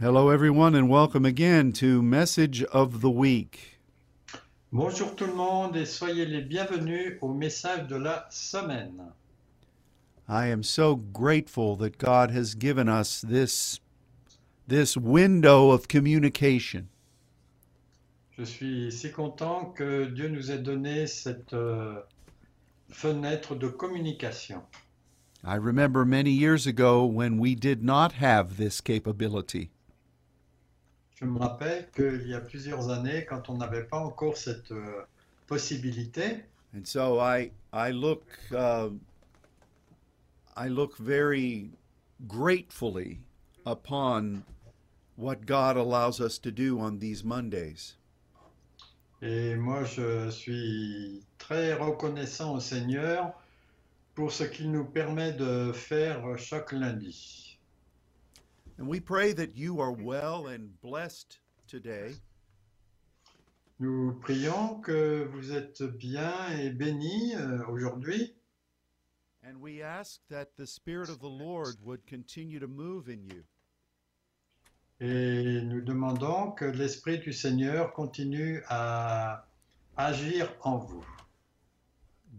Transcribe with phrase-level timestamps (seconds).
[0.00, 3.78] Hello, everyone, and welcome again to Message of the Week.
[4.72, 9.12] Bonjour tout le monde et soyez les bienvenus au message de la semaine.
[10.28, 13.78] I am so grateful that God has given us this,
[14.66, 16.88] this window of communication.
[18.36, 22.00] Je suis si content que Dieu nous ait donné cette euh,
[22.90, 24.60] fenêtre de communication.
[25.44, 29.70] I remember many years ago when we did not have this capability.
[31.14, 35.02] Je me rappelle qu'il y a plusieurs années, quand on n'avait pas encore cette euh,
[35.46, 36.44] possibilité,
[36.76, 38.88] And so I, I look, uh,
[40.56, 41.70] I look very
[42.26, 43.20] gratefully
[43.64, 44.42] upon
[45.16, 47.94] what God allows us to do on these Mondays.
[49.22, 53.32] et moi je suis très reconnaissant au Seigneur
[54.14, 57.43] pour ce qu'il nous permet de faire chaque lundi.
[58.78, 61.38] And we pray that you are well and blessed
[61.68, 62.14] today.
[63.80, 68.34] Nous prions que vous êtes bien et bénis euh, aujourd'hui.
[69.46, 73.44] And we ask that the Spirit of the Lord would continue to move in you.
[75.00, 79.44] Et nous demandons que l'Esprit du Seigneur continue à
[79.96, 81.04] agir en vous.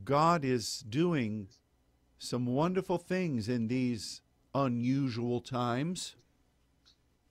[0.04, 1.48] God is doing
[2.18, 4.22] some wonderful things in these
[4.54, 6.16] unusual times.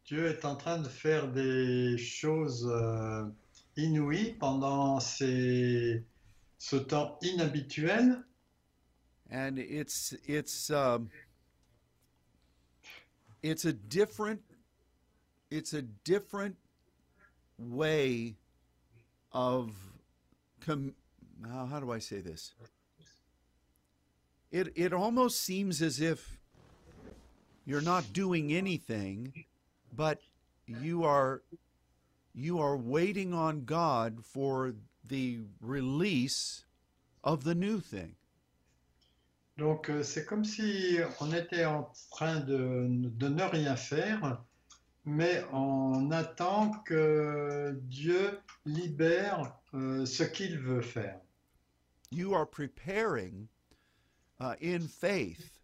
[0.06, 3.24] Dieu est en train de faire des choses euh,
[3.76, 6.00] inouïes pendant ce
[6.88, 8.22] temps inhabituel.
[9.30, 11.10] and it's it's um,
[13.42, 14.40] it's a different
[15.50, 16.56] it's a different
[17.58, 18.36] way
[19.32, 19.74] of
[20.60, 20.94] com-
[21.50, 22.54] how, how do I say this?
[24.52, 26.38] It it almost seems as if
[27.66, 29.46] you're not doing anything,
[29.96, 30.18] but
[30.66, 31.42] you are
[32.34, 34.74] you are waiting on God for
[35.08, 36.64] the release
[37.22, 38.16] of the new thing.
[39.56, 44.42] Donc euh, c'est comme si on était en train de, de ne rien faire,
[45.04, 51.20] mais on attend que Dieu libère euh, ce qu'il veut faire.
[52.14, 53.48] you are preparing
[54.40, 55.58] uh, in faith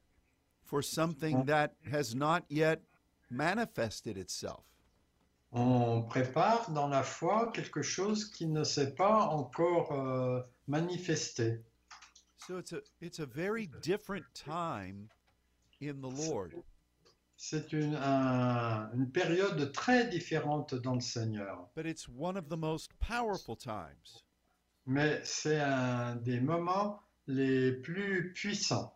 [0.65, 2.83] for something that has not yet
[3.31, 4.65] manifested itself.
[5.53, 11.61] On prépare dans la foi quelque chose qui ne s'est pas encore euh, manifesté.
[12.47, 15.09] So it's a it's a very different time
[15.81, 16.53] in the Lord.
[17.37, 22.57] C'est une, un- une période très différente dans le Seigneur, But it's one of the
[22.57, 24.23] most powerful times.
[24.87, 28.93] mais c'est un des moments les plus puissants.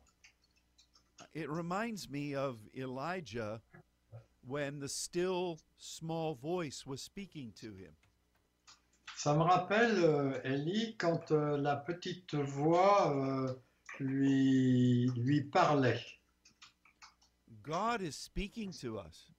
[1.35, 3.61] It reminds me of Elijah
[4.47, 7.95] when the still small voice was speaking to him.
[9.17, 13.55] Ça me rappelle euh, Élie quand euh, la petite voix euh,
[14.01, 16.01] lui, lui parlait.
[17.63, 19.33] God is speaking to us,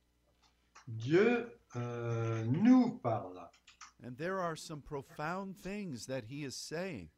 [0.88, 3.48] Dieu euh, nous parle.
[4.06, 7.10] and there are some profound things that he is saying.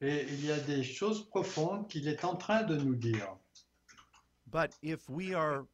[0.00, 3.38] Et il y a des choses profondes qu'il est en train de nous dire.
[4.50, 5.66] But if we are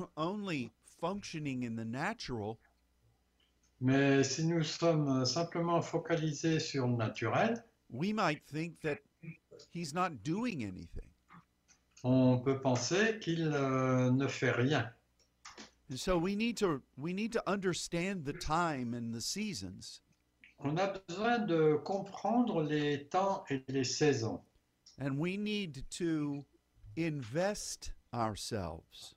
[0.16, 2.58] only functioning in the natural,
[3.80, 8.98] Mais si nous sommes simplement focalisés sur le naturel, we might think that
[9.72, 11.08] he's not doing anything.
[12.04, 14.90] on peut penser qu'il euh, ne fait rien.
[15.90, 20.00] And so we need to we need to understand the time and the seasons
[20.60, 24.40] On a besoin de comprendre les temps et les saisons.
[24.98, 26.44] and we need to
[26.96, 29.14] invest ourselves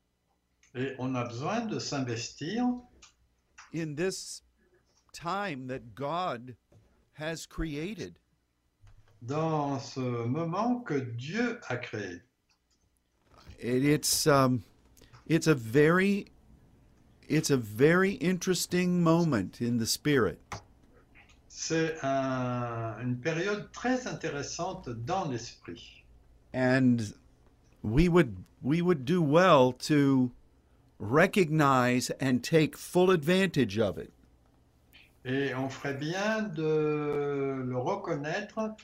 [0.75, 2.79] Et on a besoin de s'investir
[3.73, 4.41] in this
[5.13, 6.55] time that God
[7.13, 8.17] has created.
[9.23, 12.21] dans ce moment que Dieu a créé.
[13.59, 14.63] It, it's um,
[15.27, 16.27] it's a very
[17.27, 20.39] it's a very interesting moment in the spirit.
[21.50, 26.03] C'est un- une période très intéressante dans l'esprit.
[26.53, 27.13] and
[27.83, 30.31] we would we would do well to
[31.01, 34.12] recognize and take full advantage of it
[35.25, 38.75] Et on ferait bien de le reconnaître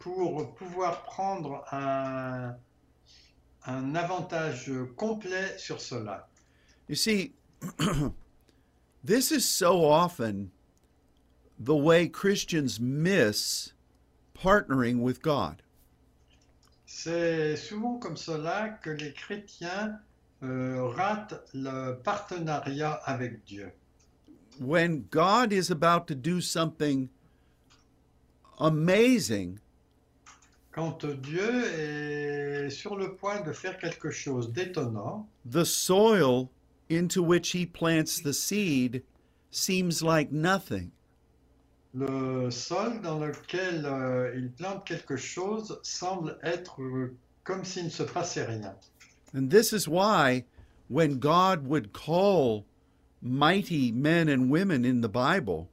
[0.00, 2.54] pour pouvoir prendre un,
[3.66, 6.28] un avantage complet sur cela.
[6.88, 7.32] you see
[9.04, 10.50] this is so often
[11.58, 13.72] the way christians miss
[14.34, 15.62] partnering with god
[16.86, 19.98] C'est souvent comme cela que les chrétiens
[20.44, 23.72] euh, rate le partenariat avec Dieu.
[24.60, 27.08] When God is about to do something
[28.58, 29.58] amazing,
[30.72, 36.48] Quand Dieu est sur le point de faire quelque chose d'étonnant, the soil
[36.90, 39.02] into which he plants the seed
[39.50, 40.90] seems like nothing.
[41.94, 47.90] le sol dans lequel euh, il plante quelque chose semble être euh, comme s'il ne
[47.90, 48.74] se passait rien.
[49.34, 50.44] And this is why
[50.88, 52.64] when God would call
[53.20, 55.68] mighty men and women in the Bible,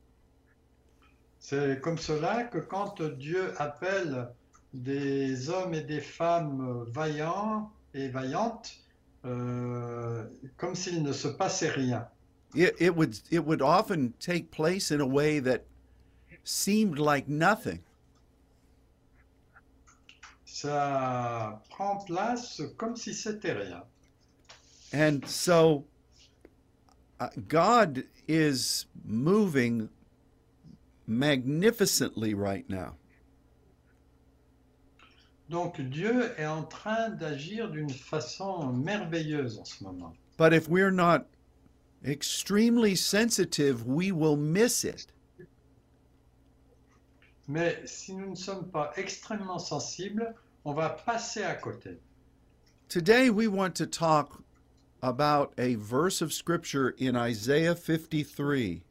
[1.39, 4.27] C'est comme cela que quand Dieu appelle
[4.73, 8.77] des hommes et des femmes vaillants et vaillantes,
[9.25, 10.23] euh,
[10.57, 12.07] comme s'il ne se passait rien.
[12.53, 15.65] it, it would it would often take place in a way that
[16.43, 17.79] seemed like nothing.
[20.61, 23.83] Ça prend place comme si c'était rien.
[24.93, 25.85] And so
[27.19, 29.89] uh, God is moving
[31.07, 32.95] magnificently right now.
[35.49, 40.13] Donc Dieu est en train d'agir d'une façon merveilleuse en ce moment.
[40.37, 41.25] But if we're not
[42.05, 45.07] extremely sensitive, we will miss it.
[47.47, 50.35] Mais si nous ne sommes pas extrêmement sensibles,
[50.65, 51.99] on va passer à côté.
[52.89, 54.43] Today we want to talk
[55.01, 58.83] about a verse of scripture in Isaiah 53.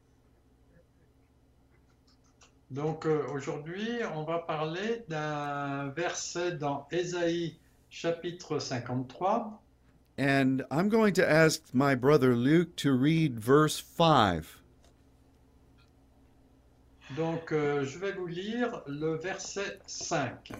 [2.71, 7.57] Donc euh, aujourd'hui, on va parler d'un verset dans Ésaïe
[7.89, 9.61] chapitre 53.
[10.17, 14.45] And I'm going to ask my brother Luke to read verse 5.
[17.17, 20.53] Donc euh, je vais vous lire le verset 5.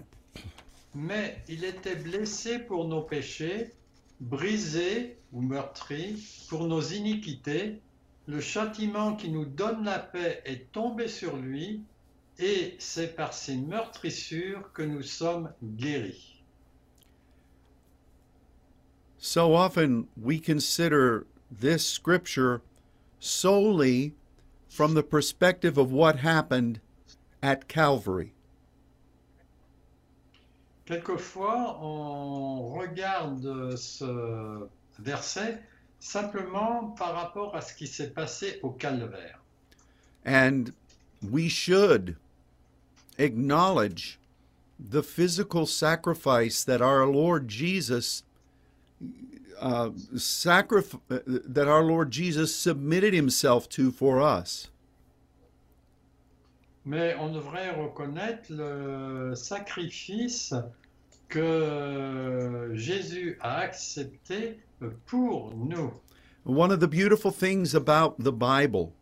[0.93, 3.71] Mais il était blessé pour nos péchés,
[4.19, 7.81] brisé ou meurtri pour nos iniquités.
[8.27, 11.83] Le châtiment qui nous donne la paix est tombé sur lui,
[12.39, 16.43] et c'est par ses meurtrissures que nous sommes guéris.
[19.17, 22.61] So often we consider this scripture
[23.19, 24.13] solely
[24.67, 26.79] from the perspective of what happened
[27.43, 28.33] at Calvary.
[30.91, 34.67] Quelquefois, on regarde ce
[34.99, 35.63] verset
[36.01, 39.39] simplement par rapport à ce qui s'est passé au calvaire.
[40.25, 40.73] And
[41.21, 42.17] we should
[43.17, 44.19] acknowledge
[44.77, 48.23] the physical sacrifice that our Lord Jesus
[49.61, 54.67] uh, sacrif- that our Lord Jesus submitted himself to for us.
[56.83, 60.53] Mais on devrait reconnaître le sacrifice
[61.31, 64.59] que Jésus a accepté
[65.05, 65.91] pour nous.
[66.43, 68.93] One of the beautiful things about the Bible,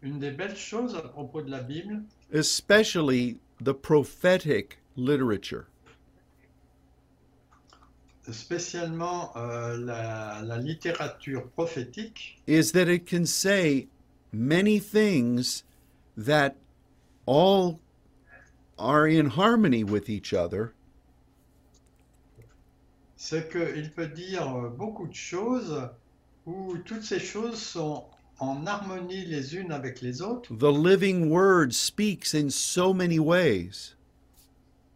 [0.00, 5.66] Une des belles choses à propos de la Bible, especially the prophetic literature,
[8.30, 13.88] spécialement euh, la, la littérature prophétique, is that it can say
[14.30, 15.64] many things
[16.16, 16.54] that
[17.26, 17.80] all
[18.78, 20.72] are in harmony with each other,
[23.16, 24.46] c'est qu'il peut dire
[24.76, 25.88] beaucoup de choses
[26.46, 28.04] où toutes ces choses sont
[28.40, 33.94] en harmonie les unes avec les autres, the living word speaks in so many ways.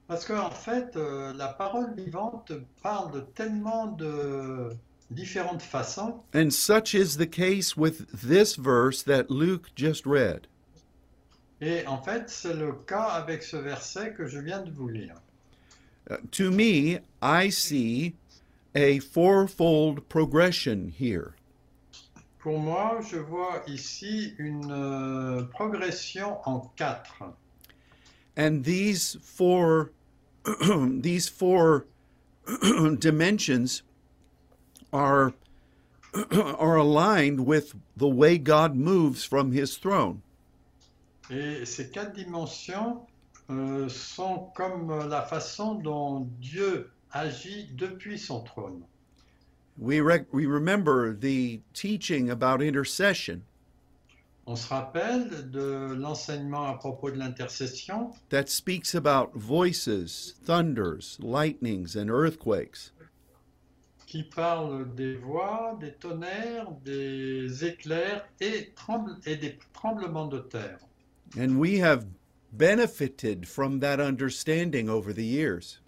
[0.07, 2.53] parce qu'en fait, euh, la parole vivante
[2.83, 4.77] parle de tellement de
[5.11, 10.47] différentes façons, And such is the case with this verse that Luke just read.
[11.63, 15.15] Et en fait, c'est le cas avec ce verset que je viens de vous lire.
[16.11, 18.15] Uh, to me, I see
[18.75, 21.37] a fourfold progression here.
[22.41, 27.23] Pour moi, je vois ici une euh, progression en quatre.
[28.37, 29.93] And these four
[31.01, 31.87] these four
[32.99, 33.85] dimensions
[34.93, 35.33] are
[36.33, 40.23] are aligned with the way God moves from his throne.
[41.33, 43.07] Et ces quatre dimensions
[43.51, 48.83] euh, sont comme la façon dont Dieu agit depuis son trône.
[49.79, 53.41] We we remember the teaching about intercession
[54.47, 61.97] On se rappelle de l'enseignement à propos de l'intercession that speaks about voices, thunders, lightnings
[61.97, 62.93] and earthquakes.
[64.07, 70.79] qui parle des voix, des tonnerres, des éclairs et, tremble- et des tremblements de terre.
[71.37, 72.07] And we have
[72.53, 75.79] benefited from that understanding over the years.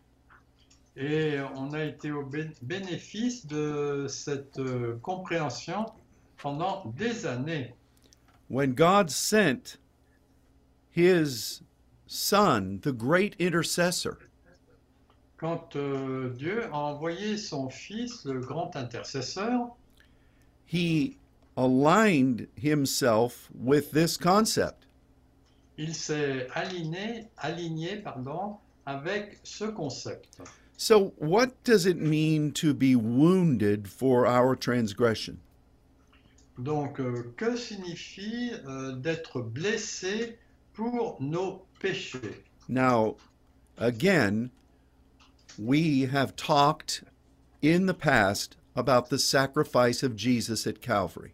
[0.96, 2.24] Et on a été au
[2.62, 5.86] bénéfice de cette euh, compréhension
[6.38, 7.74] pendant des années.
[8.48, 9.78] When God sent
[10.90, 11.62] his
[12.06, 14.18] son, the great intercessor,
[15.36, 19.76] Quand euh, Dieu a envoyé son Fils, le grand intercesseur,
[20.64, 21.18] he
[21.56, 24.83] aligned himself with this concept.
[25.78, 30.40] Il s'est aligné, aligné pardon, avec ce concept.
[30.76, 35.38] So, what does it mean to be wounded for our transgression?
[36.58, 40.38] Donc, euh, que signifie euh, d'être blessé
[40.72, 42.42] pour nos péchés?
[42.68, 43.16] Now,
[43.78, 44.50] again,
[45.58, 47.04] we have talked
[47.62, 51.32] in the past about the sacrifice of Jesus at Calvary.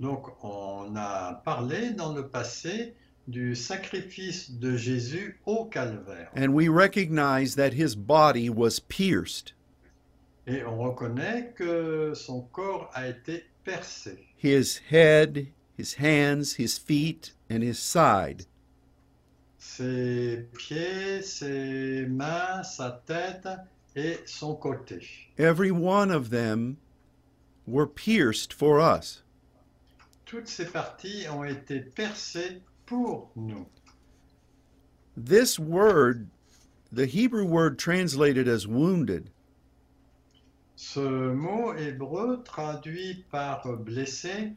[0.00, 2.94] Donc, on a parlé dans le passé
[3.28, 6.30] du sacrifice de Jésus au calvaire.
[6.34, 9.52] And we recognize that his body was pierced,
[10.46, 14.16] Et on reconnaît que son corps a été percé.
[14.36, 18.46] his head, his hands, his feet, and his side.
[19.58, 23.46] Ses pieds, ses mains, sa tête
[23.94, 25.02] et son côté.
[25.36, 26.78] Every one of them
[27.66, 29.22] were pierced for us.
[30.24, 33.66] Toutes ces parties ont été percées pour nous.
[35.16, 36.28] This word,
[36.92, 39.30] the Hebrew word translated as wounded,
[40.76, 44.54] Ce mot hébreu traduit par blessé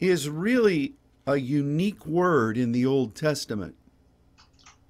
[0.00, 0.94] is really
[1.26, 3.74] a unique word in the Old Testament.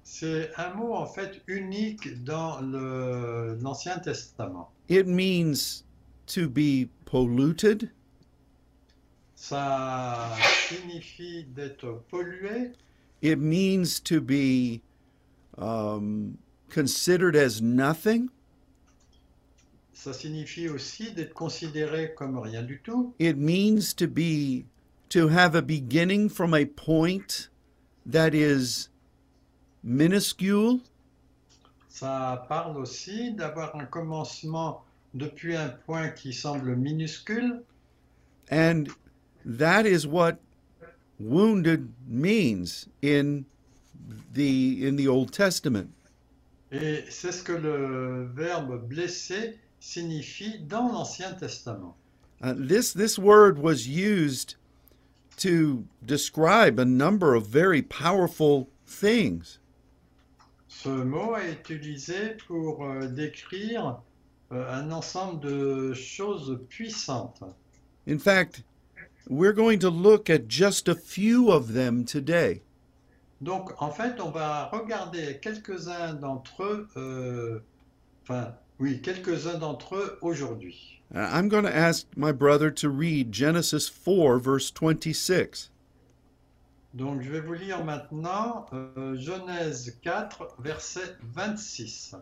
[0.03, 4.69] C'est un mot en fait unique dans le- l'Ancien Testament.
[4.87, 5.83] It means
[6.27, 7.91] to be polluted,
[9.41, 10.35] Ça
[10.67, 12.73] signifie d'être pollué,
[13.21, 14.81] it means to be
[15.57, 16.37] um,
[16.69, 18.29] considered as nothing,
[19.93, 24.65] ça signifie aussi d'être considéré comme rien du tout, it means to be
[25.07, 27.47] to have a beginning from a point
[28.05, 28.89] that is
[29.83, 30.81] minuscule.
[31.87, 37.63] Ça parle aussi d'avoir un commencement depuis un point qui semble minuscule,
[38.51, 38.89] and
[39.45, 40.39] that is what
[41.19, 43.45] wounded means in
[44.33, 45.91] the in the Old Testament.
[46.71, 51.95] et c'est ce que le verbe blessé signifie dans l'Ancien Testament.
[52.41, 54.55] Uh, this this word was used
[55.37, 59.59] to describe a number of very powerful things.
[60.67, 64.01] Ce mot est utilisé pour euh, décrire
[64.51, 67.43] euh, un ensemble de choses puissantes.
[68.07, 68.63] In fact,
[69.29, 72.61] we're going to look at just a few of them today.
[73.41, 77.59] Donc, en fait, on va regarder quelques-uns d'entre eux, euh,
[78.23, 81.01] enfin, oui, quelques-uns d'entre eux aujourd'hui.
[81.15, 85.71] Uh, I'm going to ask my brother to read Genesis 4 verse 26.
[86.93, 92.15] Donc, je vais vous lire maintenant euh, Genèse 4, verset 26.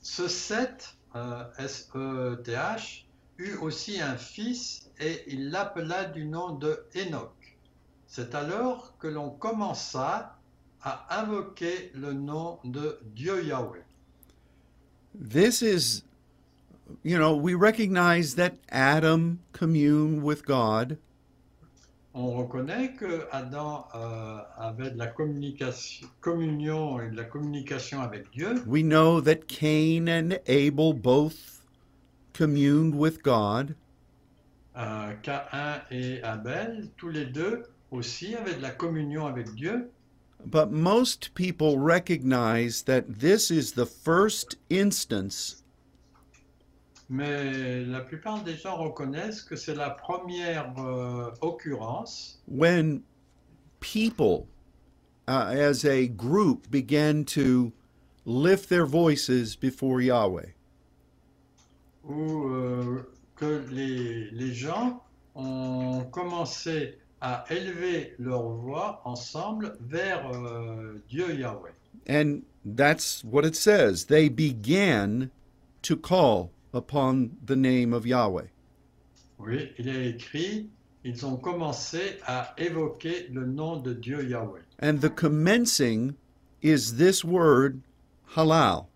[0.00, 3.05] Ce Seth, euh, S-E-T-H,
[3.38, 7.58] eut aussi un fils et il l'appela du nom de Enoch.
[8.06, 10.38] C'est alors que l'on commença
[10.82, 13.84] à invoquer le nom de Dieu Yahweh.
[15.18, 16.04] This is
[17.02, 20.98] you know, we recognize that Adam communed with God.
[22.14, 28.30] On reconnaît que Adam euh, avait de la communication, communion et de la communication avec
[28.30, 28.62] Dieu.
[28.66, 31.55] We know that Cain and Abel both
[32.36, 33.74] communed with God.
[34.76, 35.12] Euh,
[35.90, 39.90] et Abel, tous les deux aussi avaient de la communion avec Dieu.
[40.44, 45.62] But most people recognize that this is the first instance
[47.08, 53.02] Mais la plupart des gens reconnaissent que c'est la première euh, occurrence when
[53.78, 54.48] people,
[55.28, 57.72] uh, as a group, began to
[58.24, 60.55] lift their voices before Yahweh.
[62.08, 63.02] Où euh,
[63.36, 65.02] que les, les gens
[65.34, 71.72] ont commencé à élever leur voix ensemble vers euh, Dieu Yahweh.
[72.08, 74.06] And that's what it says.
[74.06, 75.30] They began
[75.82, 78.46] to call upon the name of Yahweh.
[79.38, 80.68] Oui, il est écrit,
[81.04, 84.62] ils ont commencé à évoquer le nom de Dieu Yahweh.
[84.80, 86.14] And the commencing
[86.62, 87.80] is this word,
[88.34, 88.86] halal.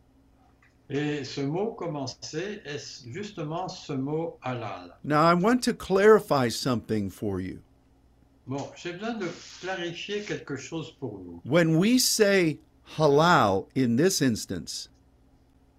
[0.93, 4.97] Et ce mot commencer est justement ce mot halal.
[5.05, 7.61] Now, I want to clarify something for you.
[8.47, 9.29] Bon, j'ai besoin de
[9.61, 11.41] clarifier quelque chose pour vous.
[11.45, 12.59] When we say
[12.99, 14.91] halal in this instance,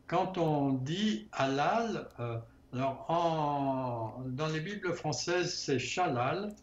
[0.07, 2.37] quand on dit halal, euh,
[2.73, 6.53] alors en- dans les Bibles françaises c'est shalal,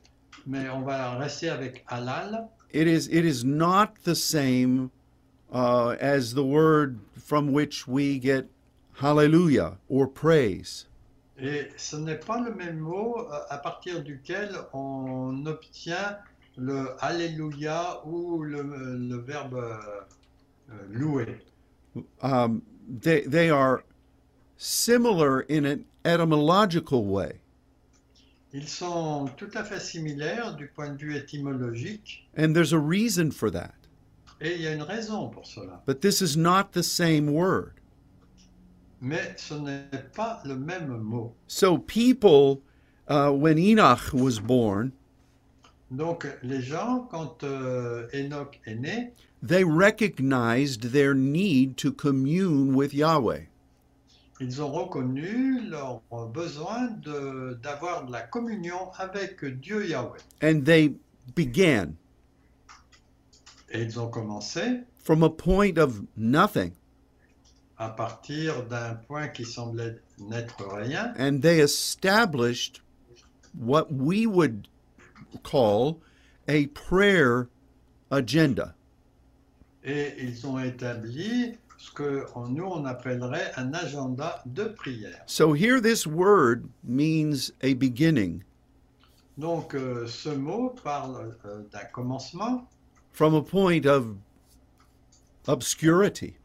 [0.46, 2.48] mais on va rester avec halal.
[2.72, 4.88] it is it is not the same
[5.52, 8.48] uh, as the word from which we get
[8.94, 10.86] hallelujah or praise.
[11.40, 16.18] Et ce n'est pas le même mot euh, à partir duquel on obtient
[16.56, 19.76] le Alléluia ou le, le verbe euh,
[20.70, 21.38] euh, louer.
[22.22, 23.84] Um, they they are
[24.56, 27.40] similar in an etymological way,
[28.52, 33.30] Ils sont tout à fait similaires du point de vue étymologique and there's a reason
[33.30, 33.74] for that.
[34.40, 35.82] Et il y a une raison pour cela.
[35.86, 37.72] But this is not the same word.
[39.00, 41.34] Mais ce n'est pas le même mot.
[41.46, 42.60] So people,
[43.08, 44.92] uh, when Enoch was born,
[45.90, 52.92] Donc les gens, quand euh, Enoch est né, they recognized their need to commune with
[52.92, 53.46] Yahweh.
[54.40, 56.00] ils ont reconnu leur
[56.32, 60.18] besoin de- d'avoir de la communion avec Dieu Yahweh.
[60.42, 60.94] And they
[61.34, 61.96] began
[63.70, 66.72] Et ils ont commencé from a point of nothing
[67.78, 72.82] à partir d'un point qui semblait n'être rien, and they established
[73.54, 74.66] what we would
[75.42, 76.00] call
[76.48, 77.48] a prayer
[78.10, 78.74] agenda.
[79.84, 85.22] et ils ont établi ce que nous on appellerait un agenda de prière.
[85.26, 88.42] So here, this word means a beginning
[89.38, 92.68] Donc euh, ce mot parle euh, d'un commencement
[93.18, 94.16] from a point of
[95.48, 96.36] obscurity,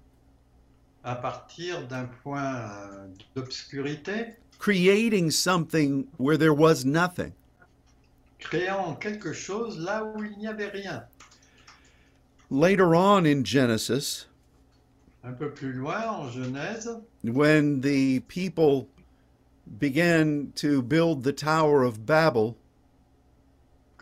[1.06, 7.32] à partir d'un point euh, d'obscurité, creating something where there was nothing.
[8.40, 11.04] créant quelque chose là où il n'y avait rien.
[12.50, 14.26] Later on in Genesis,
[15.24, 16.90] Un peu plus loin en Genèse,
[17.24, 18.88] when the people
[19.80, 22.58] began to build the Tower of Babel,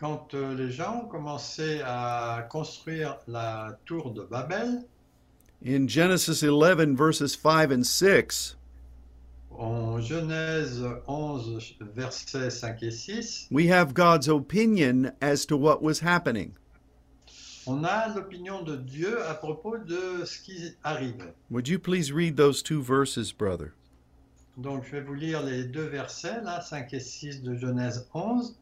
[0.02, 4.82] quand euh, les gens ont commencé à construire la tour de Babel,
[5.64, 8.56] in Genesis 11, verses 5 and 6,
[9.56, 16.00] en Genèse 11, versets 5 et 6, we have God's opinion as to what was
[16.00, 16.50] happening.
[17.68, 21.32] on a l'opinion de Dieu à propos de ce qui arrivait.
[21.48, 23.72] Would you please read those two verses, brother?
[24.56, 28.56] Donc je vais vous lire les deux versets, là, 5 et 6 de Genèse 11.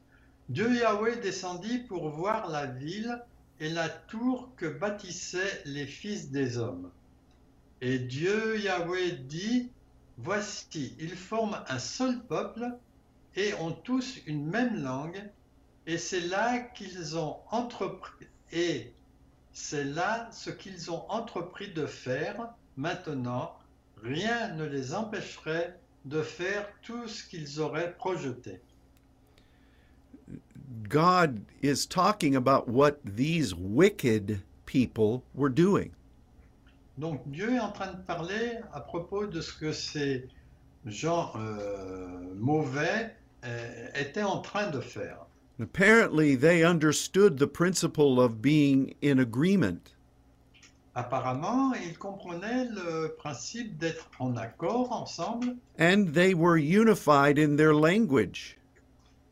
[0.51, 3.23] Dieu Yahweh descendit pour voir la ville
[3.61, 6.91] et la tour que bâtissaient les fils des hommes.
[7.81, 9.71] Et Dieu Yahweh dit,
[10.19, 12.67] Voici, ils forment un seul peuple
[13.37, 15.23] et ont tous une même langue,
[15.87, 18.93] et c'est là qu'ils ont entrepris, et
[19.53, 22.53] c'est là ce qu'ils ont entrepris de faire.
[22.77, 23.57] Maintenant,
[24.03, 28.61] rien ne les empêcherait de faire tout ce qu'ils auraient projeté.
[30.89, 35.93] God is talking about what these wicked people were doing.
[36.99, 40.29] Donc Dieu est en train de parler à propos de ce que ces
[40.87, 43.11] gens euh, mauvais
[43.45, 45.27] euh, étaient en train de faire.
[45.59, 49.95] Apparently, they understood the principle of being in agreement.
[50.95, 57.75] Apparemment, ils comprenaient le principe d'être en accord ensemble and they were unified in their
[57.75, 58.57] language.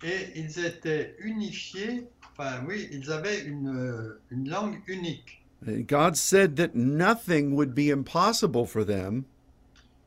[0.03, 5.43] Et ils étaient unifiés, enfin oui, ils avaient une, une langue unique.
[5.89, 9.25] God said that nothing would be impossible for them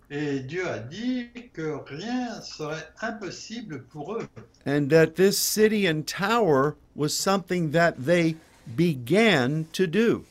[0.09, 4.27] Et Dieu a dit que rien serait impossible pour eux.
[4.65, 8.35] and that this city and tower was something that they
[8.77, 10.23] began to do.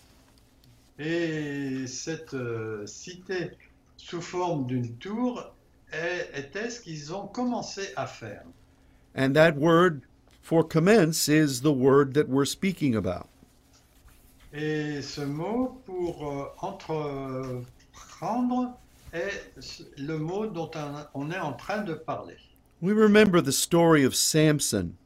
[0.98, 3.52] Et cette euh, cité
[3.96, 5.54] sous forme d'une tour
[5.92, 8.42] est- était ce qu'ils ont commencé à faire.
[9.14, 10.02] And that word
[10.42, 13.28] for commence is the word that we're speaking about.
[14.52, 17.64] Et ce mot pour euh, entreprendre
[19.12, 19.52] est
[19.96, 22.36] le mot dont on- on est en train de parler.
[22.80, 24.96] We remember the story of Samson,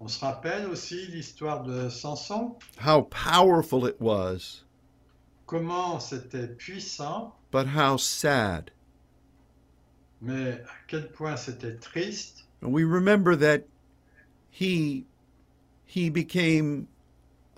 [0.00, 4.64] On se rappelle aussi l'histoire de Samson, how powerful it was,
[5.46, 8.70] comment c'était puissant, but how sad.
[10.20, 12.45] mais à quel point c'était triste.
[12.60, 13.64] And we remember that
[14.50, 15.04] he
[15.84, 16.88] he became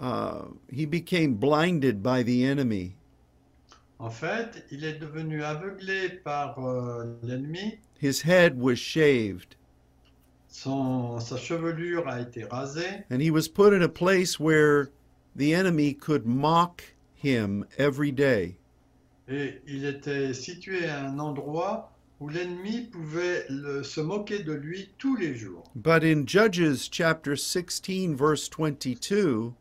[0.00, 2.94] uh, he became blinded by the enemy,
[4.00, 9.56] En fait, il est devenu aveuglé par euh, l'ennemi, his head was shaved,
[10.46, 14.90] son, sa chevelure a été rasée, and he was put in a place where
[15.34, 16.82] the enemy could mock
[17.12, 18.56] him every day.
[19.26, 24.90] Et il était situé à un endroit où l'ennemi pouvait le- se moquer de lui
[24.98, 25.64] tous les jours.
[25.76, 29.52] But in Judges chapter 16, verse 22,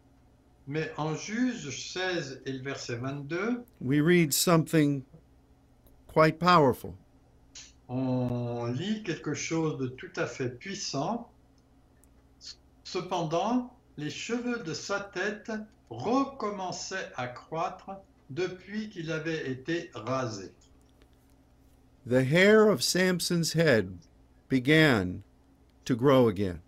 [0.67, 5.03] Mais en Juge 16 et le verset 22, we read something
[6.07, 6.91] quite powerful.
[7.89, 11.29] on lit quelque chose de tout à fait puissant.
[12.83, 15.51] Cependant, les cheveux de sa tête
[15.89, 17.91] recommençaient à croître
[18.29, 20.51] depuis qu'il avait été rasé.
[22.07, 23.97] The hair of Samson's head
[24.47, 25.23] began
[25.83, 26.61] to grow again.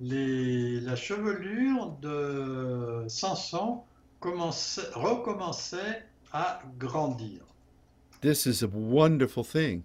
[0.00, 3.82] Les- la chevelure de Samson
[4.22, 7.42] recommençait à grandir.
[8.22, 9.84] This is a wonderful thing.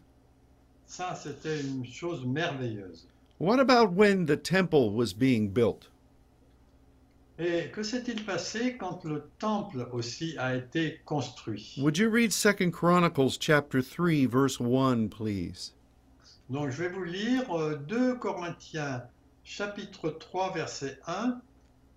[0.88, 3.06] Ça, c'était une chose merveilleuse.
[3.40, 5.90] What about when the temple was being built?
[7.40, 11.76] Et que s'est-il passé quand le temple aussi a été construit?
[11.78, 15.76] Would you read 2 Chronicles chapter 3 verse 1 please?
[16.50, 19.04] Donc je vais vous lire euh, 2 Corinthiens
[19.44, 21.40] chapitre 3 verset 1.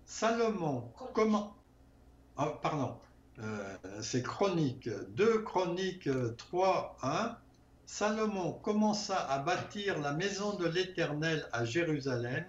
[0.05, 0.83] Salomon
[1.15, 1.55] comment
[2.37, 2.95] Ah, pardon,
[3.39, 7.35] euh, c'est Chronique 2 Chroniques euh, 3 1.
[7.87, 12.45] Salomon commença à bâtir la maison de l'Éternel à Jérusalem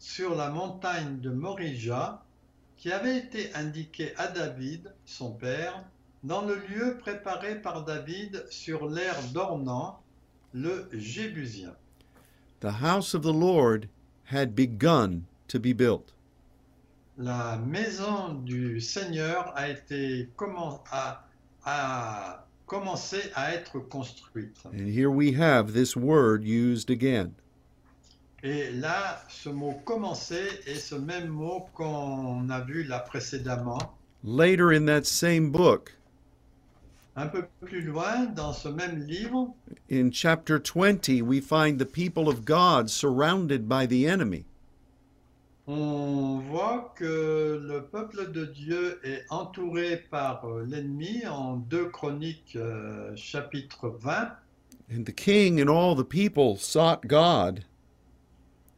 [0.00, 2.21] sur la montagne de Morija
[2.82, 5.84] qui avait été indiquée à David, son père,
[6.24, 10.00] dans le lieu préparé par David sur l'air d'Ornan,
[10.52, 11.76] le Jébusien.
[12.58, 13.86] The house of the Lord
[14.32, 16.12] had begun to be built.
[17.16, 21.24] La maison du Seigneur a été commen- a-
[21.64, 24.56] a commencé à être construite.
[24.66, 27.30] And here we have this word used again.
[28.42, 33.78] Et là, ce mot commencer est ce même mot qu'on a vu là précédemment.
[34.24, 35.96] Later in that same book,
[37.14, 39.54] Un peu plus loin, dans ce même livre,
[39.90, 44.44] in chapter 20, we find the people of God surrounded by the enemy.
[45.68, 52.56] on voit que le peuple de Dieu est entouré par euh, l'ennemi en 2 Chroniques
[52.56, 54.32] euh, chapitre 20.
[54.92, 57.64] And the king and all the people sought God,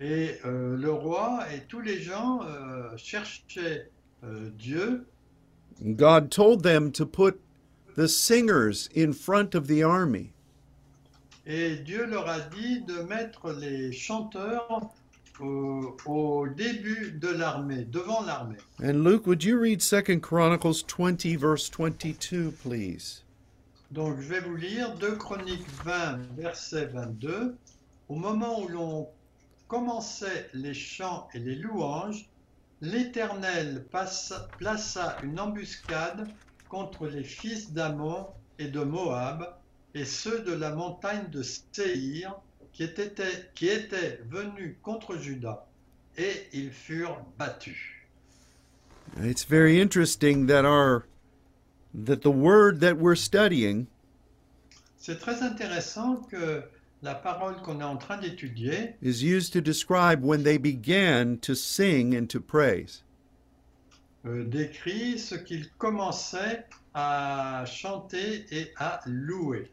[0.00, 3.90] Et euh, le roi et tous les gens euh, cherchaient
[4.24, 5.07] euh, Dieu
[5.80, 7.40] God told them to put
[7.96, 10.33] the singers in front of the army.
[11.46, 14.90] et Dieu leur a dit de mettre les chanteurs
[15.40, 18.57] au, au début de l'armée, devant l'armée.
[18.83, 23.24] And Luke, would you read 2 Chronicles 20, verse 22, please?
[23.90, 27.57] Donc je vais vous lire 2 Chroniques 20, verset 22.
[28.09, 29.09] Au moment où l'on
[29.74, 32.28] commençait les chants et les louanges,
[32.80, 36.28] l'Éternel plaça une embuscade
[36.68, 38.28] contre les fils d'Ammon
[38.60, 39.56] et de Moab
[39.96, 42.37] et ceux de la montagne de Séhir
[42.72, 43.12] qui étaient,
[43.56, 45.66] qui étaient venus contre Juda,
[46.16, 47.96] et ils furent battus.
[49.24, 51.04] It's very interesting that our
[52.06, 53.88] that the word that we're studying
[54.98, 56.62] C'est très intéressant que
[57.05, 61.55] la parole qu'on est en train d'étudier is used to describe when they began to
[61.55, 63.03] sing and to praise.
[64.27, 66.64] euh, décrit ce qu'ils commençaient
[66.95, 69.71] à chanter et à louer.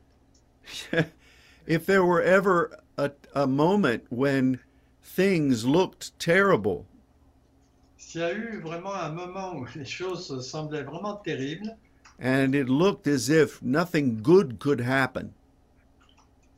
[1.67, 4.59] if there were ever a, a moment when
[5.01, 6.85] things looked terrible,
[7.97, 11.77] S'il y a eu vraiment un moment où les choses semblaient vraiment terribles,
[12.19, 15.33] and it looked as if nothing good could happen,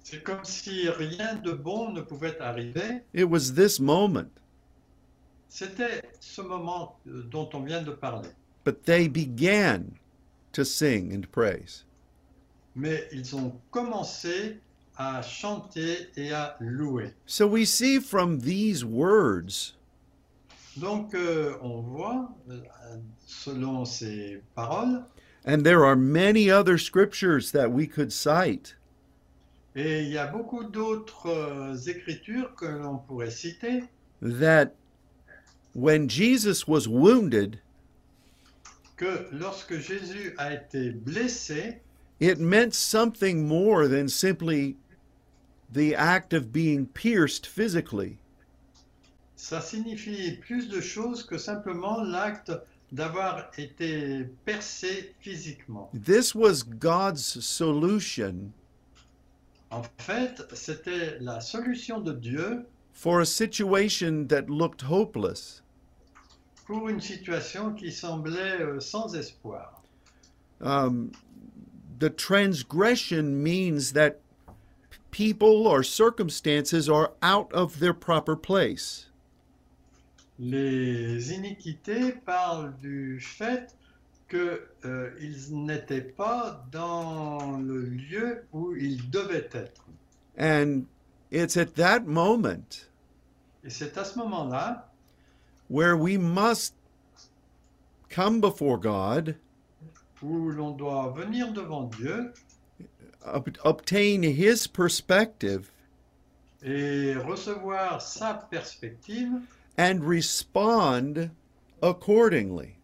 [0.04, 3.02] c'est comme si rien de bon ne pouvait arriver.
[3.13, 4.30] it was this moment.
[5.50, 8.30] C'était ce moment euh, dont on vient de parler.
[8.63, 9.98] But they began
[10.54, 11.86] to sing and praise.
[12.76, 14.60] Mais ils ont commencé
[14.98, 17.13] à chanter et à louer.
[17.26, 19.76] So we see from these words
[20.76, 22.58] Donc euh, on voit, euh,
[23.26, 25.04] selon ces paroles,
[25.46, 28.76] And there are many other scriptures that we could cite
[29.76, 33.84] et il y a beaucoup d'autres euh, écritures que l'on pourrait citer,
[34.22, 34.74] that
[35.74, 37.60] when Jesus was wounded,
[38.96, 41.82] que lorsque Jésus a été blessé,
[42.20, 44.78] it meant something more than simply
[45.72, 48.18] the act of being pierced physically.
[49.36, 52.52] ça signifie plus de choses que simplement l'acte
[52.94, 55.90] d'avoir été percé physiquement.
[55.94, 58.54] This was God's solution
[59.74, 65.64] En fait, c'était la solution de Dieu for a situation that looked hopeless.
[66.66, 69.82] pour une situation qui semblait euh, sans espoir.
[70.62, 71.12] Um,
[72.00, 74.20] the transgression means that
[75.12, 79.10] people or circumstances are out of their proper place.
[80.40, 83.76] Les iniquités parlent du fait
[84.34, 89.84] qu'ils n'étaient pas dans le lieu où ils devaient être.
[90.38, 90.86] And
[91.32, 92.88] it's at that moment
[93.63, 94.89] Et c'est à ce moment-là
[95.69, 96.74] where we must
[98.10, 99.36] come before God,
[100.22, 102.34] où l'on doit venir devant Dieu
[103.26, 105.69] ob- obtain His perspective,
[106.63, 109.41] et recevoir sa perspective
[109.78, 111.30] and respond
[111.82, 112.76] accordingly.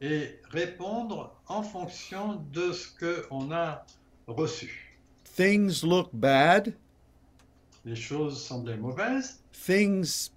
[0.00, 2.88] Et répondre en fonction de ce
[3.28, 3.84] qu'on a
[4.26, 4.96] reçu.
[5.24, 6.74] Things look bad,
[7.84, 10.30] Les choses semblaient mauvaises, things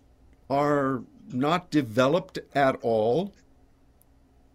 [0.50, 1.02] are
[1.34, 3.32] not developed at all,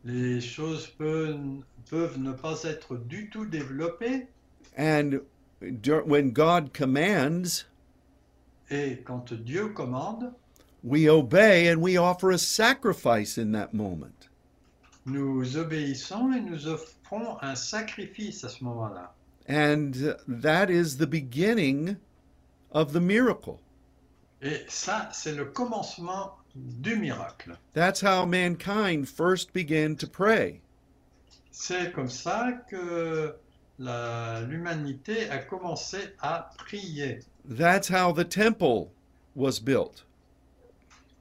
[0.04, 4.28] les choses peuvent, peuvent ne pas être du tout développées,
[4.78, 5.20] and
[6.06, 7.64] when God commands,
[8.70, 10.32] et quand Dieu commande,
[10.82, 14.28] we obey and we offer a sacrifice in that moment.
[15.06, 19.14] Nous obéissons et nous offrons un sacrifice à ce moment-là.
[19.48, 19.92] And
[20.42, 21.96] that is the beginning
[22.72, 23.58] of the miracle.
[24.42, 27.56] Et ça, c'est le commencement du miracle.
[27.72, 30.60] That's how mankind first began to pray.
[31.52, 33.34] C'est comme ça que
[33.78, 37.20] l'humanité a commencé à prier.
[37.48, 38.90] That's how the temple
[39.36, 40.04] was built.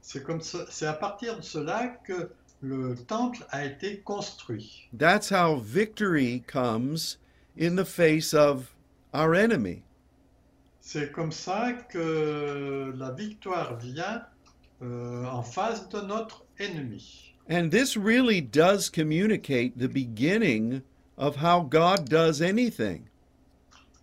[0.01, 2.29] C'est comme ça- c'est à partir de cela que
[2.65, 4.89] le temple a été construit.
[4.93, 7.17] That's how victory comes
[7.57, 8.73] in the face of
[9.13, 9.83] our enemy.
[10.81, 14.21] C'est comme ça que la victoire vient
[14.81, 17.33] euh, en face de notre ennemi.
[17.49, 20.81] And this really does communicate the beginning
[21.17, 23.03] of how God does anything.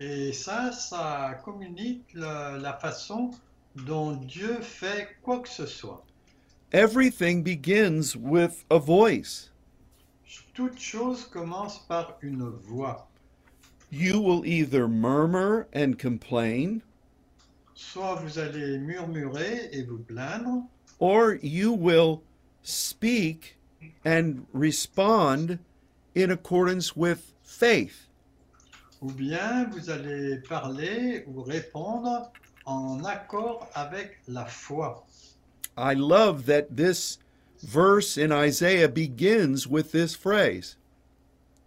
[0.00, 3.30] Et ça, ça communique la, la façon
[3.76, 6.04] dont Dieu fait quoi que ce soit.
[6.72, 9.50] Everything begins with a voice.
[10.54, 13.06] Toute chose commence par une voix.
[13.90, 16.82] You will either murmur and complain,
[17.74, 20.64] Soit vous allez murmurer et vous plaindre,
[20.98, 22.22] or you will
[22.62, 23.56] speak
[24.04, 25.58] and respond
[26.14, 28.08] in accordance with faith.
[29.02, 32.30] ou bien vous allez parler ou répondre
[32.66, 35.04] en accord avec la foi.
[35.76, 37.18] I love that this
[37.62, 40.76] verse in Isaiah begins with this phrase.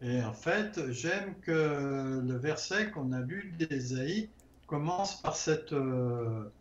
[0.01, 4.29] Et en fait, j'aime que le verset qu'on a lu d'Ésaïe
[4.67, 6.51] commence par cette, euh,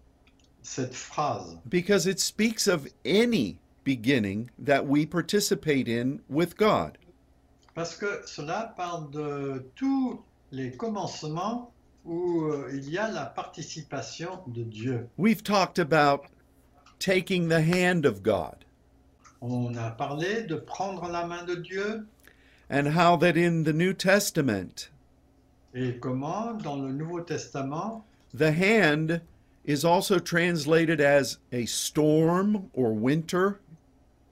[0.62, 1.58] cette phrase.
[1.68, 6.96] because it speaks of any beginning that we participate in with God.
[7.74, 11.72] Parce que cela parle de tous les commencements
[12.04, 15.08] où euh, il y a la participation de Dieu.
[15.18, 16.26] We've talked about
[16.98, 18.64] taking the hand of God.
[19.40, 22.06] On a parlé de prendre la main de Dieu.
[22.70, 24.88] And how that in the New Testament,
[25.74, 28.02] et comment dans le Nouveau Testament,
[28.32, 29.20] the hand
[29.64, 33.60] is also translated as a storm or winter,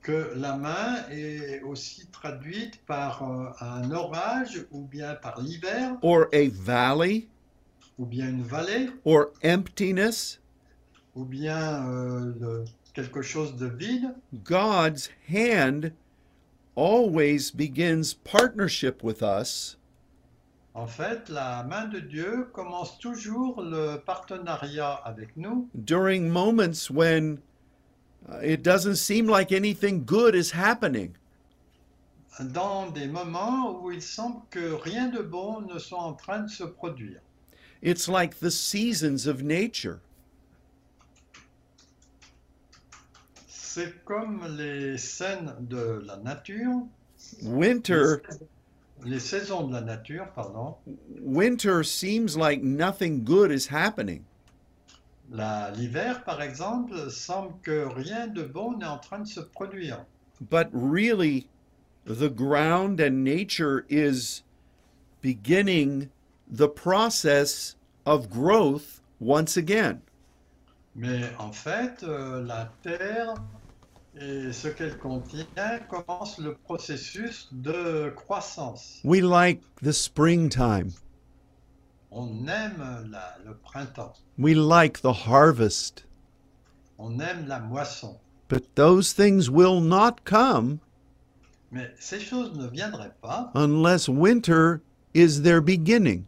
[0.02, 5.96] que la main est aussi traduite par euh, un orage ou bien par l'hiver.
[6.02, 7.28] Or a valley,
[7.98, 8.90] ou bien une vallée.
[9.04, 10.38] Or emptiness.
[11.14, 14.14] Ou bien euh, le- quelque chose de vide.
[14.44, 15.92] God's hand
[16.76, 19.76] always begins partnership with us
[20.74, 27.40] En fait, la main de Dieu commence toujours le partenariat avec nous during moments when
[28.30, 31.14] uh, it doesn't seem like anything good is happening.
[32.40, 36.48] dans des moments où il semble que rien de bon ne soit en train de
[36.48, 37.20] se produire.
[37.82, 40.00] It's like the seasons of nature.
[43.74, 46.82] C'est comme les scènes de la nature,
[47.42, 48.16] Winter
[49.02, 50.74] les saisons de la nature, pardon.
[51.22, 54.26] winter seems like nothing good is happening.
[55.30, 60.04] L'hiver, par exemple, semble que rien de bon n'est en train de se produire.
[60.50, 61.48] But really
[62.04, 64.42] the ground and nature is
[65.22, 66.10] beginning
[66.46, 70.02] the process of growth once again.
[70.94, 73.34] Mais en fait, euh, la terre
[74.20, 75.46] et ce qu'elle contient
[75.88, 79.00] commence le processus de croissance.
[79.04, 80.90] We like the springtime.
[82.10, 86.04] On aime la- le printemps, We like the harvest.
[86.98, 88.18] on aime la moisson.
[88.48, 90.78] But those things will not come
[91.70, 94.82] Mais ces choses ne viendraient pas unless winter
[95.14, 96.26] is their beginning.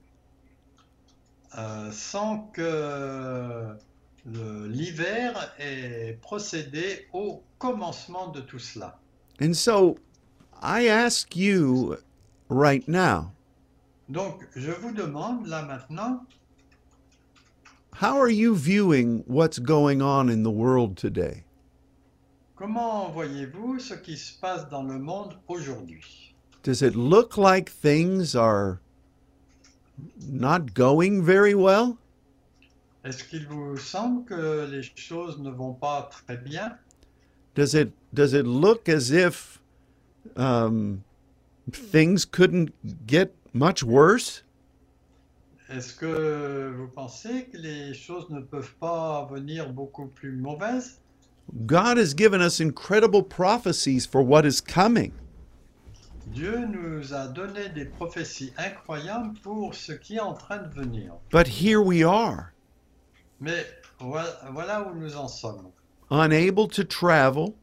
[1.58, 3.76] euh, sans que
[4.24, 8.98] le- l'hiver ait procédé au commencement de tout cela.
[9.40, 9.96] And so
[10.62, 11.96] I ask you
[12.48, 13.32] right now,
[14.10, 16.26] Donc, je vous demande là maintenant,
[17.94, 21.44] how are you viewing what's going on in the world today?
[22.56, 28.34] comment voyez-vous ce qui se passe dans le monde aujourd'hui Does it look like things
[28.36, 28.80] are
[30.30, 31.96] not going very well?
[33.04, 36.78] Est-ce qu'il vous semble que les choses ne vont pas très bien
[37.54, 39.60] Does it does it look as if
[40.36, 41.04] um,
[41.70, 42.72] things couldn't
[43.06, 44.42] get much worse?
[45.70, 51.00] Est-ce que vous pensez que les choses ne peuvent pas venir beaucoup plus mauvaises
[51.66, 55.12] God has given us incredible prophecies for what is coming.
[56.32, 61.12] Dieu nous a donné des prophéties incroyables pour ce qui est en train de venir.
[61.30, 62.52] But here we are,
[63.40, 63.66] Mais
[64.00, 65.70] voilà, où nous en sommes.
[66.10, 67.54] Unable to travel,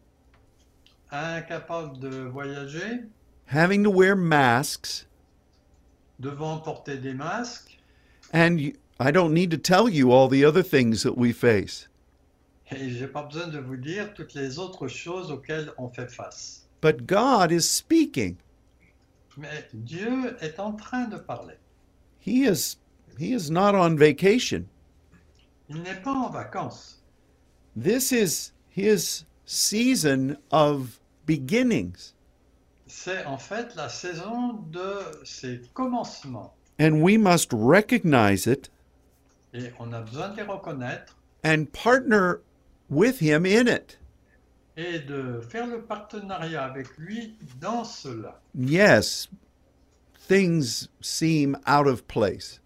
[1.12, 3.06] Incapables de voyager,
[3.46, 5.06] having to wear masks,
[6.20, 7.78] devant porter des masques,
[8.32, 11.88] and you, I don't need to tell you all the other things that we face.
[12.72, 16.66] et j'ai pas besoin de vous dire toutes les autres choses auxquelles on fait face.
[16.80, 18.38] But God is speaking.
[19.38, 21.56] Mais Dieu est en train de parler.
[22.20, 22.78] He is
[23.18, 24.66] he is not on vacation.
[25.70, 27.01] Il n'est pas en vacances.
[27.76, 32.14] This is his season of beginnings.
[32.88, 36.54] C'est en fait la saison de ses commencements.
[36.80, 38.70] And we must recognize it
[39.54, 42.40] Et on a besoin de les reconnaître and partner
[42.90, 43.98] with him in it.
[44.78, 48.40] et de faire le partenariat avec lui dans cela.
[48.56, 49.28] Yes,
[50.28, 52.61] things seem out of place.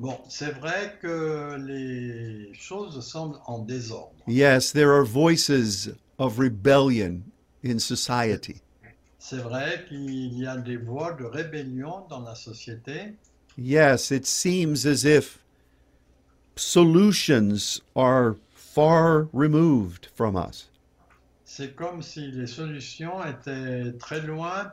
[0.00, 4.14] Bon, c'est vrai que les choses semblent en désordre.
[4.26, 7.22] Yes, there are voices of rebellion
[7.62, 8.62] in society.
[9.18, 13.12] C'est vrai qu'il y a des voix de rébellion dans la société.
[13.58, 15.38] Yes, it seems as if
[16.56, 20.70] solutions are far removed from us.
[21.44, 24.72] C'est comme si les solutions étaient très loin,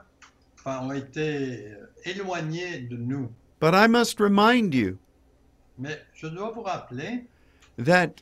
[0.58, 1.74] enfin, ont été
[2.06, 3.30] éloignées de nous.
[3.60, 5.00] But I must remind you
[5.78, 7.26] Mais je dois vous rappeler
[7.78, 8.22] that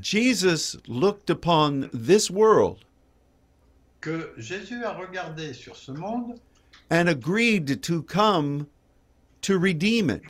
[0.00, 2.78] Jesus looked upon this world
[4.00, 6.40] que Jésus a regardé sur ce monde
[6.90, 8.66] and agreed to come
[9.42, 10.22] to redeem it.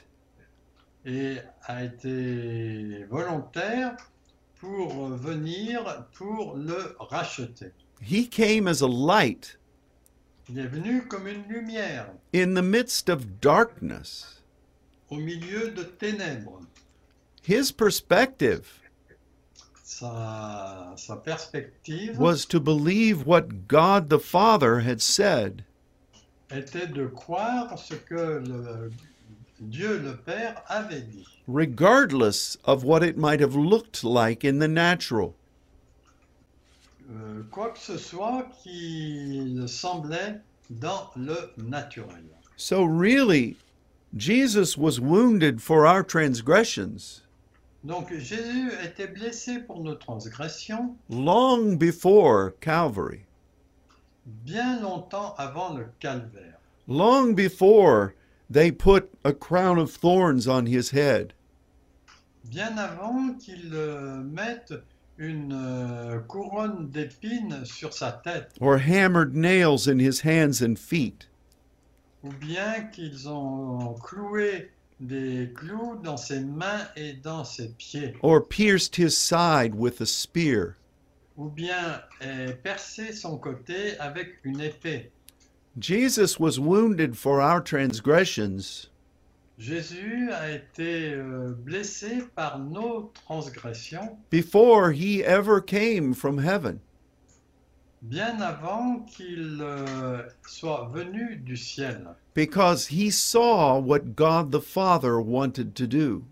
[1.05, 3.97] et a été volontaire
[4.61, 7.73] pour venir pour le racheter.
[8.01, 9.59] He came as a light
[10.49, 14.42] Il est venu comme une lumière in the midst of darkness.
[15.13, 16.61] Au milieu de ténèbres.
[17.47, 18.67] His perspective
[19.85, 25.65] Sa, sa perspective was to believe what God the Father had said.
[26.51, 28.91] était de croire ce que le-
[29.61, 34.69] Dieu le Père avait dit, regardless of what it might have looked like in the
[34.69, 35.35] natural.
[37.11, 42.25] Euh, quoi que ce soit qui semblait dans le naturel.
[42.57, 43.57] So, really,
[44.17, 47.23] Jesus was wounded for our transgressions.
[47.85, 53.27] Donc Jésus était blessé pour nos transgressions long before Calvary,
[54.45, 58.15] bien longtemps avant le calvaire, long before
[58.49, 61.33] they put a crown of thorns on his head,
[62.45, 64.75] bien avant qu'il euh, mette
[65.19, 71.27] une euh, couronne d'épines sur sa tête, or hammered nails in his hands and feet,
[72.23, 78.41] ou bien qu'ils ont cloué des clous dans ses mains et dans ses pieds, or
[78.41, 80.77] pierced his side with a spear.
[81.37, 85.11] ou bien aient percé son côté avec une épée.
[85.81, 88.91] Jesus was wounded for our transgressions
[89.59, 96.81] Jésus a été euh, blessé par nos transgressions before he ever came from heaven.
[98.03, 105.21] Bien avant qu'il euh, soit venu du ciel, because he saw what God the Father
[105.21, 106.23] wanted to do.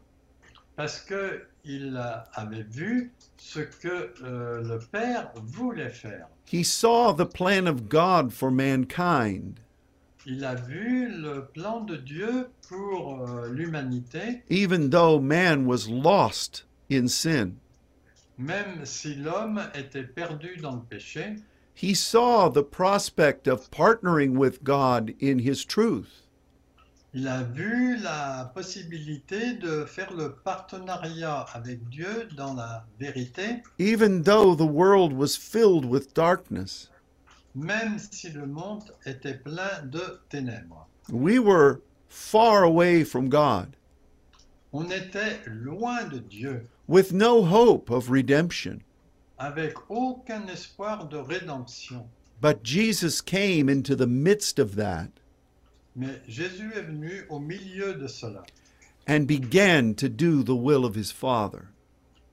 [0.76, 1.96] parce que il
[2.34, 6.26] avait vu ce que euh, le Père voulait faire.
[6.50, 9.60] He saw the plan of God for mankind,
[10.26, 16.66] Il a vu le plan de Dieu pour euh, l'humanité, even though man was lost
[16.90, 17.52] in sin.
[18.38, 21.36] même si l'homme était perdu dans le péché.
[21.74, 26.26] He saw the prospect of partnering with God in his truth.
[27.12, 34.22] Il a vu la possibilité de faire le partenariat avec Dieu dans la vérité, even
[34.22, 36.88] though the world was filled with darkness.
[37.56, 40.86] même si le monde était plein de ténèbres.
[41.10, 43.74] We were far away from God,
[44.72, 48.82] On était loin de Dieu, with no hope of redemption.
[49.40, 52.06] Avec aucun espoir de rédemption.
[52.40, 55.10] But Jesus came into the midst of that
[55.96, 58.44] Mais Jésus est venu au milieu de cela
[59.08, 61.68] and began to do the will of his Father.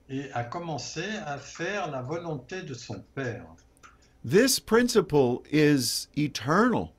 [0.09, 3.45] et a commencé à faire la volonté de son Père.
[4.23, 6.93] This principle is eternal.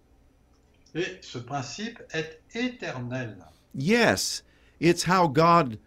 [0.94, 3.36] Et ce principe est éternel.
[3.74, 4.42] Yes,
[4.80, 5.78] it's how God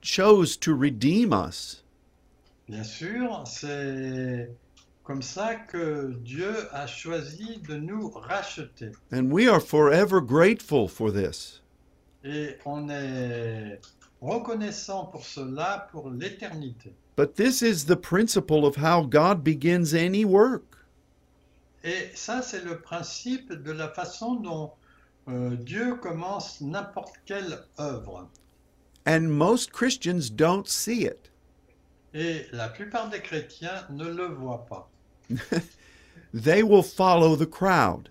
[0.00, 1.82] chose to redeem us.
[2.68, 4.50] Bien sûr, c'est
[5.02, 8.92] comme ça que Dieu a choisi de nous racheter.
[9.12, 11.60] And we are forever grateful for this.
[12.24, 13.80] Et on est
[14.22, 16.94] reconnaissant pour cela pour l'éternité.
[17.16, 20.62] But this is the principle of how God begins any work.
[21.84, 24.72] Et ça, c'est le principe de la façon dont
[25.28, 28.26] euh, Dieu commence n'importe quelle œuvre.
[29.06, 31.30] And most Christians don't see it.
[32.14, 34.88] Et la plupart des chrétiens ne le voient pas.
[36.32, 38.08] They will follow the crowd,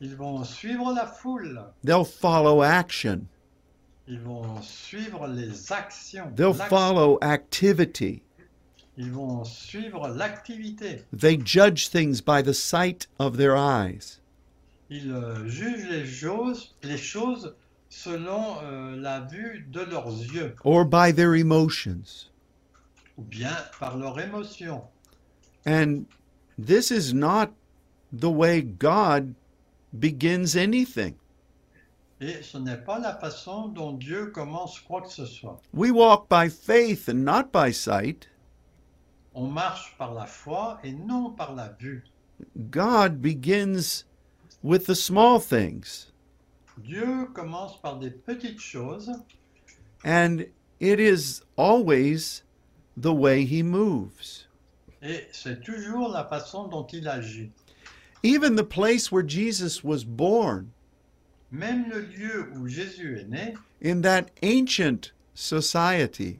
[0.00, 3.26] Ils vont suivre la foule, they'll follow action,
[4.06, 8.22] ils vont suivre les actions, they'll follow activity.
[8.96, 11.02] ils vont suivre l'activité.
[11.12, 14.20] They judge things by the sight of their eyes.
[14.90, 17.54] Ils euh, jugent les choses, les choses
[17.90, 22.29] selon euh, la vue de leurs yeux or by their emotions.
[23.16, 24.82] Ou bien par leur émotion.
[25.66, 26.06] And
[26.58, 27.50] this is not
[28.12, 29.34] the way God
[29.92, 31.14] begins anything.
[32.20, 35.60] Et ce n'est pas la façon dont Dieu commence quoi que ce soit.
[35.72, 38.28] We walk by faith and not by sight.
[39.34, 42.04] On marche par la foi et non par la vue.
[42.70, 44.04] God begins
[44.62, 46.10] with the small things,
[46.78, 49.10] Dieu commence par des petites choses
[50.04, 50.46] and
[50.78, 52.42] it is always
[52.96, 54.46] the way He moves.
[55.02, 57.50] et c'est toujours la façon dont il agit.
[58.22, 60.70] Even the place where Jesus was born,
[61.52, 66.38] Même le lieu où Jésus est né, in that ancient society,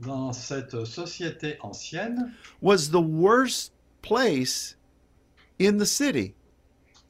[0.00, 4.76] dans cette société ancienne, was the worst place
[5.60, 6.34] in the city.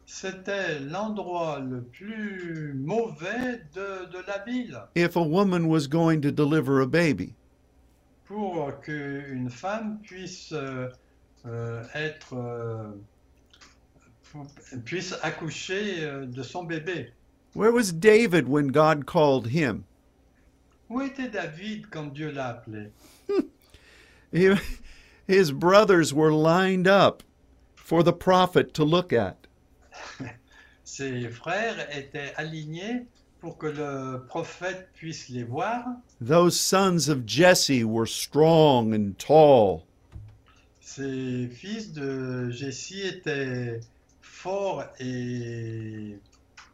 [0.06, 6.30] c'était l'endroit le plus mauvais de, de la ville if a woman was going to
[6.32, 7.34] deliver a baby.
[8.24, 10.88] Pour qu'une femme puisse euh,
[11.46, 12.90] euh, être euh,
[14.84, 17.12] puisse accoucher de son bébé.
[17.54, 19.84] Where was David when God called him?
[20.90, 22.90] Où était David quand Dieu l'a appelé?
[24.32, 24.58] He-
[25.26, 27.22] his brothers were lined up
[27.76, 29.46] for the prophet to look at.
[30.84, 33.06] Ses frères étaient alignés
[33.44, 35.84] pour que le prophète puisse les voir.
[36.18, 39.82] Those sons of Jesse were strong and tall.
[40.80, 43.80] Ses fils de Jessie étaient
[44.22, 46.16] forts et,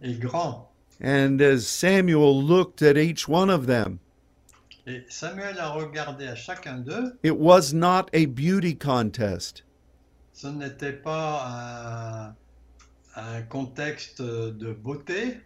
[0.01, 0.69] et grands.
[1.03, 3.99] And as Samuel looked at each one of them,
[4.87, 7.19] Et Samuel a regardé à chacun d'eux.
[7.25, 9.65] it was not a beauty contest.
[10.35, 12.33] Ce n'était pas
[13.17, 15.41] un, un contexte de beauté.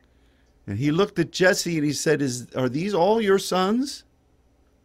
[0.67, 4.05] And he looked at Jesse and he said, Is, Are these all your sons?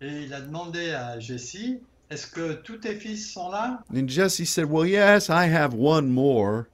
[0.02, 4.46] Et il a demandé à Jessie, est-ce que tous tes fils sont là And Jesse
[4.46, 6.68] said, Well, yes, I have one more.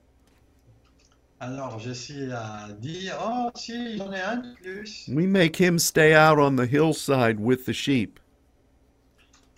[1.41, 5.05] Alors Jessie a dit, oh si, j'en ai un de plus.
[5.09, 8.19] We make him stay out on the hillside with the sheep.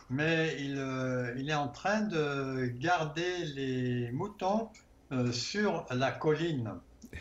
[0.09, 4.69] Mais il, euh, il est en train de garder les moutons
[5.11, 6.71] euh, sur la colline.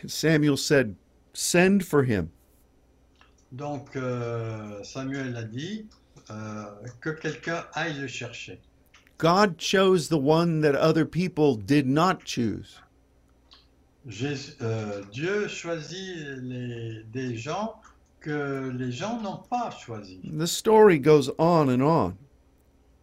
[0.07, 0.95] Samuel said,
[1.39, 2.31] Send for him.
[3.51, 5.85] Donc euh, Samuel a dit
[6.31, 6.65] euh,
[6.99, 8.59] que quelqu'un aille le chercher.
[9.19, 12.81] God chose the one that other people did not choose.
[14.07, 17.75] Jésus- euh, Dieu choisit les, des gens
[18.19, 20.17] que les gens n'ont pas choisis.
[20.23, 22.15] The story goes on and on.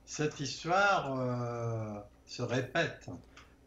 [0.07, 3.07] Cette histoire euh, se répète.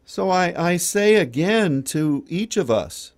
[0.04, 3.14] So I, I say again to each of us,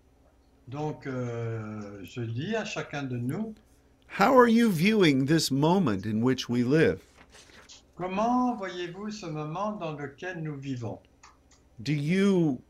[0.71, 3.55] Donc euh, je dis à chacun de nous,
[4.18, 6.99] how are you viewing this moment in which we live?
[7.97, 10.99] comment voyez-vous ce moment dans lequel nous vivons?
[11.81, 12.61] Do you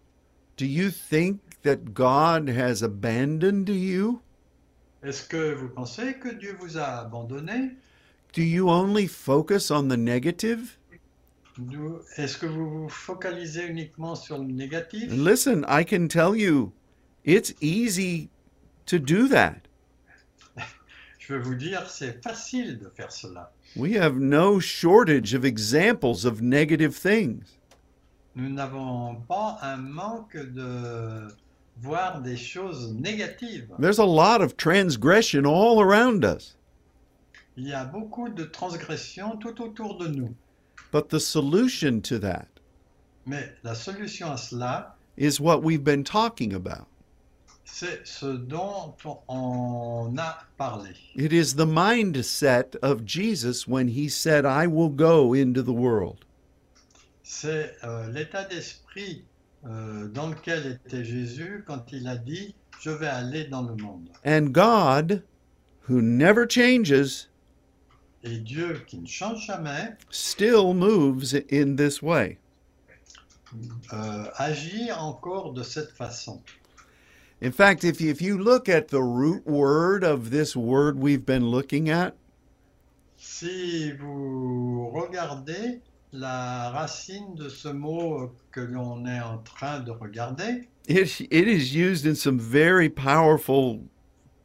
[0.57, 4.21] do you think that God has abandoned you?
[5.03, 7.77] Est-ce que vous pensez que Dieu vous a abandonné?
[8.33, 10.77] Do you only focus on the negative?
[11.59, 15.11] Nous- Est-ce que vous vous focalisez uniquement sur le négatif?
[15.13, 16.73] Listen, I can tell you,
[17.31, 18.28] it's easy
[18.87, 19.68] to do that.
[21.18, 23.53] Je veux vous dire, c'est facile de faire cela.
[23.76, 27.57] We have no shortage of examples of negative things.
[28.35, 31.28] Nous n'avons pas un manque de
[31.81, 33.68] voir des choses négatives.
[33.78, 36.57] There's a lot of transgression all around us.
[37.57, 40.35] Il y a beaucoup de transgressions tout autour de nous.
[40.93, 42.49] But the solution to that
[43.26, 46.87] Mais la solution à cela, is what we've been talking about.
[47.73, 48.95] C'est ce dont
[49.29, 50.91] on a parlé.
[51.14, 56.25] It is the mindset of Jesus when he said, I will go into the world.
[57.23, 59.25] C'est euh, l'état d'esprit
[59.64, 64.09] euh, dans lequel était Jésus quand il a dit Je vais aller dans le monde.
[64.25, 65.23] And God,
[65.89, 67.29] who never changes,
[68.23, 72.39] Et Dieu, qui ne change jamais, still moves in this way.
[73.93, 76.43] euh, agit encore de cette façon.
[77.43, 81.24] In fact, if you, if you look at the root word of this word we've
[81.24, 82.14] been looking at,
[83.16, 85.80] Si vous regardez
[86.12, 91.74] la racine de ce mot que l'on est en train de regarder, it, it is
[91.74, 93.80] used in some very powerful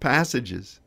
[0.01, 0.79] passages.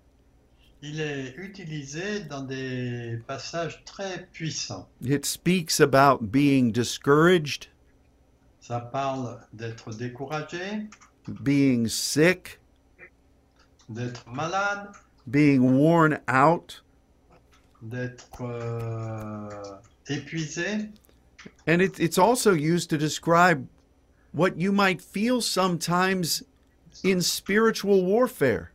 [0.83, 4.87] il est utilisé dans des passages très puissants.
[5.03, 7.69] It speaks about being discouraged,
[8.61, 10.87] Ça parle d'être découragé,
[11.29, 12.59] being sick,
[13.89, 14.89] d'être malade,
[15.31, 16.81] being worn out,
[17.83, 19.51] d'être euh,
[20.09, 20.91] épuisé.
[21.67, 23.67] and it, it's also used to describe
[24.33, 26.43] what you might feel sometimes
[27.05, 28.73] in spiritual warfare.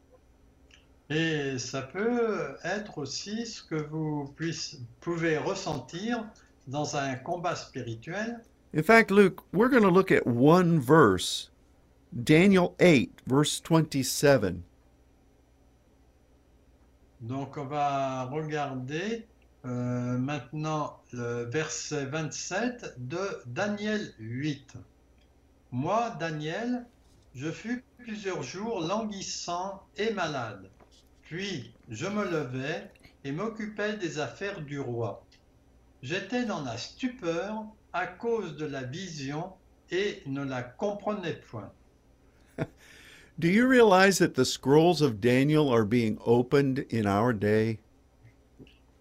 [1.10, 6.26] Et ça peut être aussi ce que vous puiss- pouvez ressentir
[6.68, 8.40] dans un combat spirituel.
[8.74, 11.50] In fact, Luke, we're going to look at one verse,
[12.16, 14.54] Daniel 8, verse 27.
[17.22, 19.26] Donc on va regarder
[19.66, 24.76] euh, maintenant le verset 27 de Daniel 8.
[25.72, 26.86] Moi, Daniel,
[27.34, 30.70] je fus plusieurs jours languissant et malade.
[31.24, 32.92] Puis je me levai
[33.24, 35.26] et m'occupais des affaires du roi.
[36.04, 39.54] J'étais dans la stupeur à cause de la vision
[39.90, 41.72] et ne la comprenais point.
[43.40, 47.80] Do you realize that the scrolls of Daniel are being opened in our day?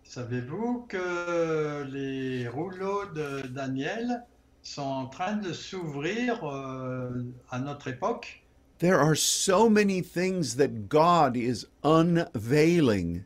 [0.04, 4.24] Savez-vous que les rouleaux de Daniel
[4.62, 8.42] sont en train de s'ouvrir euh, à notre époque
[8.78, 13.24] There are so many things that God is unveiling.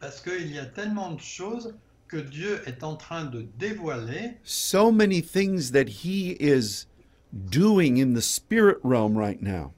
[0.00, 1.74] Parce qu'il y a tellement de choses
[2.08, 6.86] que Dieu est en train de dévoiler, So many things that He is
[7.32, 9.72] doing in the spirit realm right now.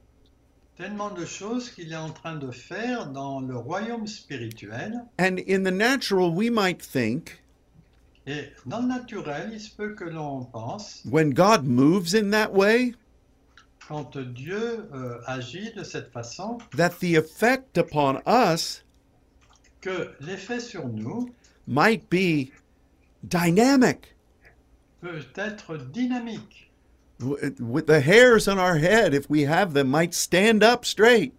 [0.80, 5.04] tellement de choses qu'il est en train de faire dans le royaume spirituel.
[5.18, 7.42] And in the natural, we might think
[8.26, 12.52] Et dans le naturel, il se peut que l'on pense, when God moves in that
[12.52, 12.94] way,
[13.88, 18.84] quand Dieu euh, agit de cette façon, that the effect upon us
[19.80, 21.30] que l'effet sur nous
[21.66, 22.52] might be
[23.24, 24.14] dynamic.
[25.00, 26.69] peut être dynamique.
[27.20, 31.34] With the hairs on our head, if we have them, might stand up straight.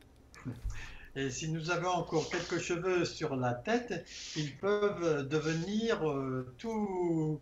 [1.16, 4.06] Et si nous avons encore quelques cheveux sur la tête,
[4.38, 7.42] ils peuvent devenir euh, tout,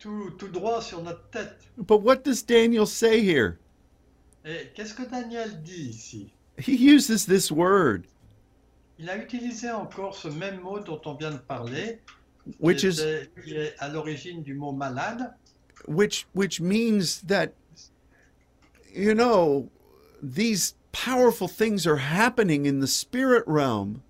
[0.00, 1.60] tout, tout droit sur notre tête.
[1.76, 3.58] But what does Daniel say here?
[4.44, 6.32] Et qu'est-ce que Daniel dit ici?
[6.58, 8.06] He uses this word,
[8.98, 12.00] Il a utilisé encore ce même mot dont on vient de parler,
[12.60, 15.32] which qui, is est à l'origine du mot malade,
[15.88, 17.52] which which means that
[18.94, 19.68] you know
[20.22, 24.02] these powerful things are happening in the spirit realm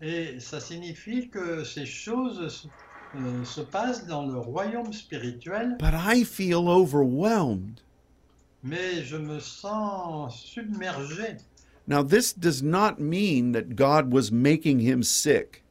[0.00, 2.66] et ça signifie que ces choses se,
[3.16, 7.80] euh, se passent dans le royaume spirituel, but I feel overwhelmed.
[8.64, 11.36] mais je me sens submergé.
[11.86, 15.62] Now this does not mean that God was making him sick.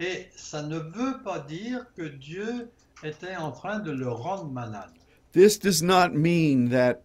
[0.00, 2.70] Et ça ne veut pas dire que Dieu
[3.04, 4.90] était en train de le rendre malade.
[5.32, 7.02] This does not mean that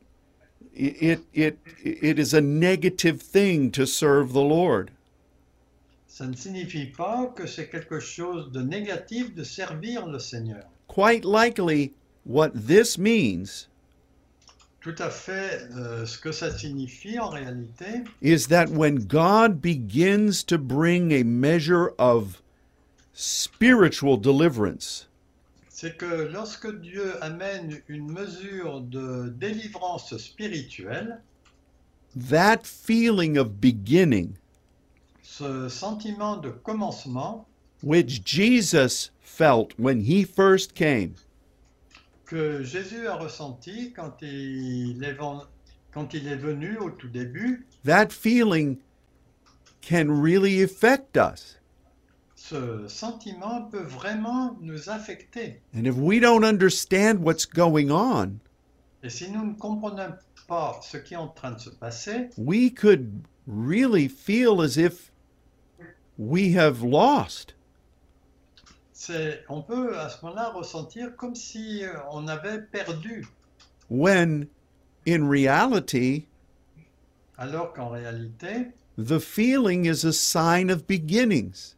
[0.73, 4.91] it it it is a negative thing to serve the Lord.
[6.09, 10.63] Ça ne signifie pas que c'est quelque chose de négatif de servir le Seigneur.
[10.87, 11.93] Quite likely
[12.25, 13.67] what this means
[14.87, 20.43] tout à fait euh, ce que ça signifie en réalité, is that when God begins
[20.43, 22.41] to bring a measure of
[23.11, 25.06] spiritual deliverance,
[25.79, 31.21] c'est que lorsque Dieu amène une mesure de délivrance spirituelle,
[32.15, 34.33] that feeling of beginning,
[35.21, 37.45] ce sentiment de commencement
[37.83, 41.13] which Jesus felt when he first came,
[42.25, 48.11] que Jésus a ressenti quand il est, quand il est venu au tout début, that
[48.11, 48.79] feeling
[49.87, 51.56] can really affect us.
[52.49, 55.61] Ce sentiment peut vraiment nous affecter.
[55.75, 58.39] And if we don't understand what's going on,
[59.03, 60.15] Et si nous ne comprenons
[60.47, 65.11] pas ce qui est en train de se passer, we could really feel as if
[66.17, 67.53] we have lost.
[68.93, 73.25] c'est, on peut à ce moment-là ressentir comme si euh, on avait perdu,
[73.89, 74.47] When
[75.07, 76.27] in reality,
[77.37, 81.76] alors qu'en réalité, the feeling is a sign of beginnings.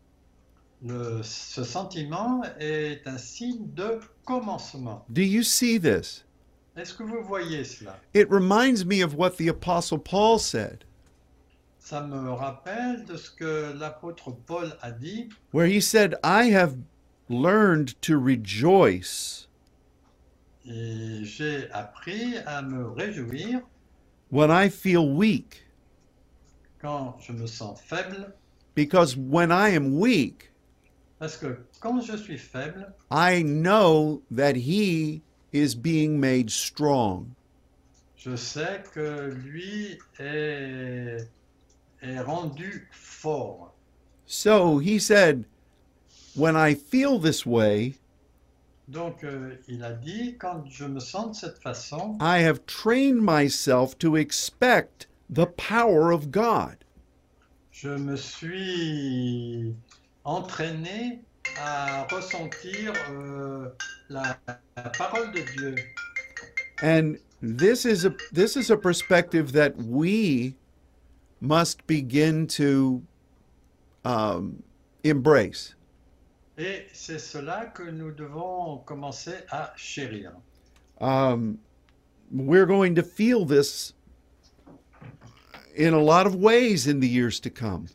[0.83, 5.05] Le- ce sentiment est un signe de commencement.
[5.09, 6.23] Do you see this?
[6.77, 7.99] Est-ce que vous voyez cela?
[8.13, 10.85] It reminds me of what the Apostle Paul said,
[11.79, 16.75] Ça me rappelle de ce que l'apôtre Paul a dit, where he said, I have
[17.29, 19.47] learned to rejoice.
[20.65, 23.61] Et j'ai appris à me réjouir
[24.31, 25.63] when I feel weak,
[26.79, 28.33] quand je me sens faible,
[28.75, 30.48] because when I am weak,
[31.19, 37.35] parce que quand je suis faible, I know that he is being made strong.
[38.15, 41.27] je sais que lui est,
[42.01, 43.73] est rendu fort.
[44.25, 45.45] So he said,
[46.35, 47.95] When I feel this way,
[48.87, 53.21] Donc euh, il a dit, quand je me sens de cette façon, I have trained
[53.21, 56.77] myself to expect the power of God.
[57.71, 59.73] je me suis
[60.23, 61.21] entraîné
[61.57, 63.69] à ressentir euh,
[64.09, 65.75] la, la parole de Dieu.
[66.81, 70.55] And this is a this is a perspective that we
[71.41, 73.01] must begin to
[74.05, 74.63] um,
[75.03, 75.75] embrace.
[76.57, 80.33] Et c'est cela que nous devons commencer à chérir.
[80.99, 81.57] Um,
[82.31, 83.93] we're going to feel this
[85.75, 87.87] in a lot of ways in the years to come.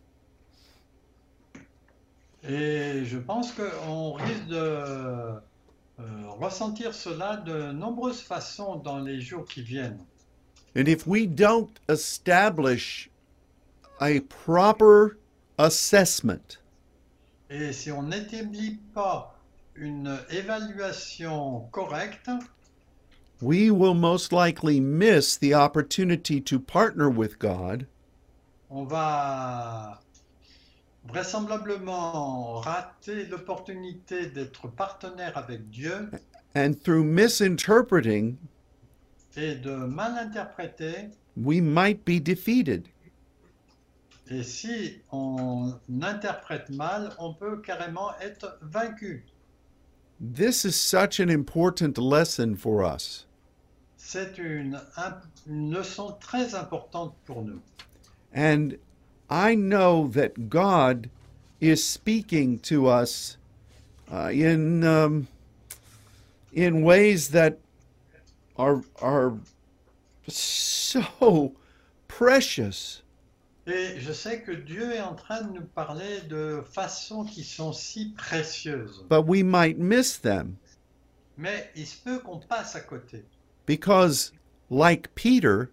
[2.46, 5.38] Et je pense qu'on risque de euh,
[6.38, 10.04] ressentir cela de nombreuses façons dans les jours qui viennent.
[10.76, 13.08] And if we don't establish
[14.00, 15.16] a proper
[15.56, 16.58] assessment
[17.48, 19.38] Et si on n'établit pas
[19.76, 22.28] une évaluation correcte,
[23.40, 27.86] we will most likely miss the opportunity to partner with God
[28.70, 30.00] on va
[31.06, 36.10] vraisemblablement rater l'opportunité d'être partenaire avec Dieu
[36.56, 38.36] and through misinterpreting
[39.36, 41.10] et de mal interpréter.
[41.36, 42.88] we might be defeated.
[44.30, 49.26] Et si on interprète mal, on peut carrément être vaincu.
[50.20, 53.26] This is such an important lesson for us.
[53.98, 57.60] C'est une, un- une leçon très importante pour nous.
[58.34, 58.70] And
[59.34, 61.10] I know that God
[61.60, 63.36] is speaking to us
[64.08, 65.26] uh, in um,
[66.52, 67.58] in ways that
[68.56, 69.34] are are
[70.28, 71.52] so
[72.06, 73.02] precious.
[73.66, 77.72] Et je sais que Dieu est en train de nous parler de façons qui sont
[77.72, 79.04] si précieuses.
[79.08, 80.58] But we might miss them
[81.36, 83.24] Mais il se peut qu'on passe à côté.
[83.66, 84.30] because,
[84.70, 85.70] like Peter,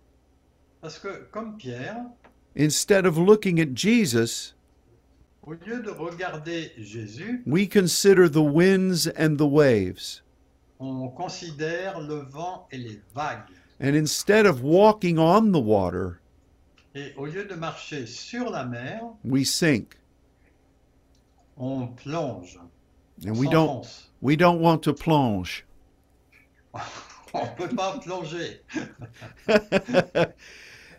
[0.81, 2.05] Parce que comme Pierre,
[2.55, 4.53] instead of looking at Jesus,
[5.45, 10.21] au lieu de regarder Jésus, we consider the winds and the waves.
[10.79, 13.49] on considère le vent et les vagues.
[13.79, 16.19] And instead of walking on the water,
[16.93, 19.95] Et au lieu de marcher sur la mer, we sink.
[21.57, 22.57] on plonge.
[23.25, 24.09] And we don't s'enfonce.
[24.21, 25.63] we don't want to plonge.
[27.33, 28.59] On ne peut pas plonger.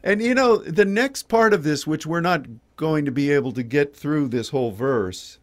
[0.05, 2.47] and you know, the next part of this, which we're not
[2.77, 5.39] going to be able to get through this whole verse,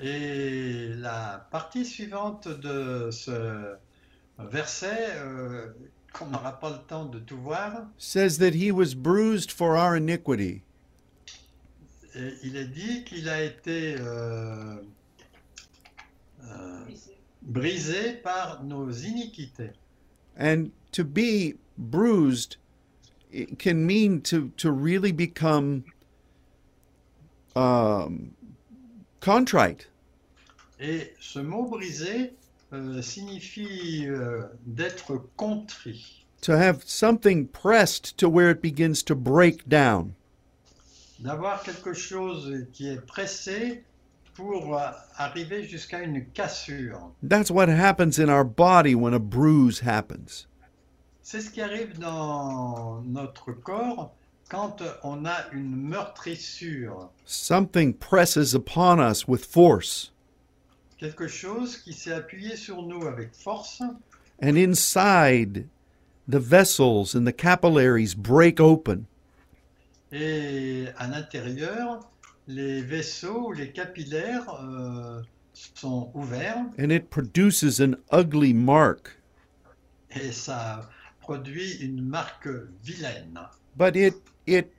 [0.00, 3.76] Et la partie suivante de ce
[4.38, 5.72] verset, euh,
[6.12, 9.96] qu'on n'aura pas le temps de tout voir, says that he was bruised for our
[9.96, 10.62] iniquity.
[12.14, 14.76] et il est dit qu'il a été euh,
[16.44, 16.84] euh,
[17.42, 19.72] brisé par nos iniquités.
[20.38, 22.56] And to be bruised
[23.58, 25.84] can mean to to really become
[27.56, 28.34] um,
[29.20, 29.88] contrite.
[30.80, 32.32] Et ce mot brisé
[32.72, 39.68] euh, signifie euh, d'être contrit, to have something pressed to where it begins to break
[39.68, 40.14] down.
[41.18, 43.82] d'avoir quelque chose qui est pressé
[44.34, 47.12] pour euh, arriver jusqu'à une cassure.
[47.22, 50.46] That's what happens in our body when a bruise happens.
[51.30, 54.14] C'est ce qui arrive dans notre corps
[54.48, 60.14] quand on a une meurtrissure, Something presses upon us with force,
[60.96, 63.82] quelque chose qui s'est appuyé sur nous avec force.
[64.42, 65.66] And inside
[66.26, 69.04] the vessels and the capillaries break open,
[70.10, 72.08] et à l'intérieur,
[72.46, 75.20] les vaisseaux, les capillaires euh,
[75.74, 76.64] sont ouverts.
[76.78, 79.18] And it produces an ugly mark.
[80.10, 80.88] et ça
[81.28, 82.48] produit une marque
[82.82, 83.38] vilaine.
[83.76, 84.14] But it
[84.46, 84.72] it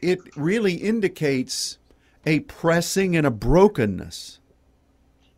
[0.00, 1.76] it really indicates
[2.24, 4.40] a pressing and a brokenness.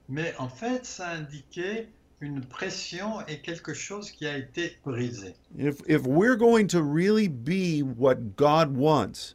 [0.09, 1.89] Mais en fait, ça indiquait
[2.21, 5.35] une pression et quelque chose qui a été brisé.
[5.59, 9.35] If if we're going to really be what God wants,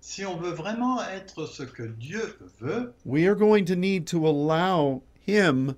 [0.00, 4.28] Si on veut vraiment être ce que Dieu veut, we are going to need to
[4.28, 5.74] allow him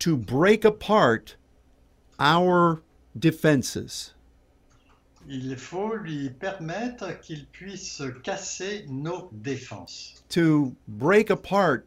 [0.00, 1.36] to break apart
[2.18, 2.82] our
[3.14, 4.14] defenses.
[5.26, 11.86] il faut lui permettre qu'il puisse casser nos défenses, to break apart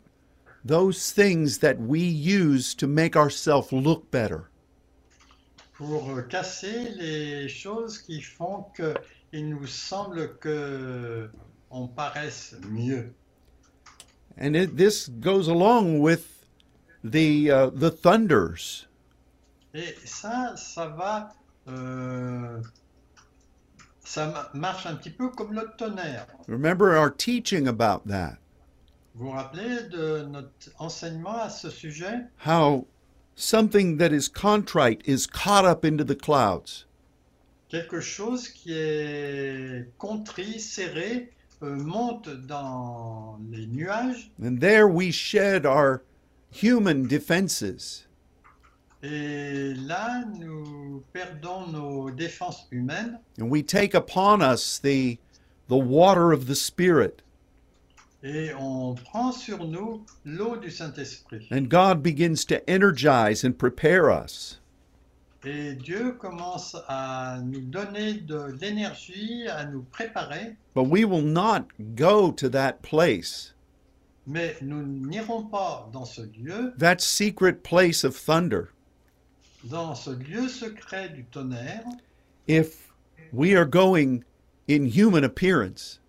[0.65, 4.49] those things that we use to make ourselves look better.
[5.78, 11.30] pour casser les choses qui font qu'il nous semble que
[11.69, 13.13] on paraisse mieux.
[14.39, 16.45] And it, this goes along with
[17.03, 18.86] the uh, the thunders.
[19.78, 21.30] Et ça, ça va,
[21.67, 22.59] euh,
[24.03, 26.25] ça marche un petit peu comme le tonnerre.
[26.47, 28.39] Remember our teaching about that.
[29.13, 32.21] Vous vous rappelez de notre enseignement à ce sujet?
[32.43, 32.88] How
[33.36, 36.86] something that is contrite is caught up into the clouds.
[37.69, 41.30] Quelque chose qui est contrit, serré,
[41.61, 46.01] euh, monte dans les nuages And there we shed our
[46.49, 48.06] human defenses.
[49.09, 55.17] Et là, nous perdons nos défenses humaines And we take upon us the
[55.69, 57.21] the water of the Spirit.
[58.23, 61.47] et on prend sur nous l'eau du Saint-Esprit.
[61.51, 64.59] And God begins to energize and prepare us.
[65.45, 71.67] Et Dieu commence à nous donner de l'énergie, à nous préparer, But we will not
[71.95, 73.53] go to that place,
[74.25, 78.69] mais nous n'irons pas dans ce lieu, that secret place of thunder,
[79.63, 81.83] dans ce lieu secret du tonnerre,
[82.47, 82.91] if
[83.31, 84.23] we are going
[84.67, 85.99] in human appearance.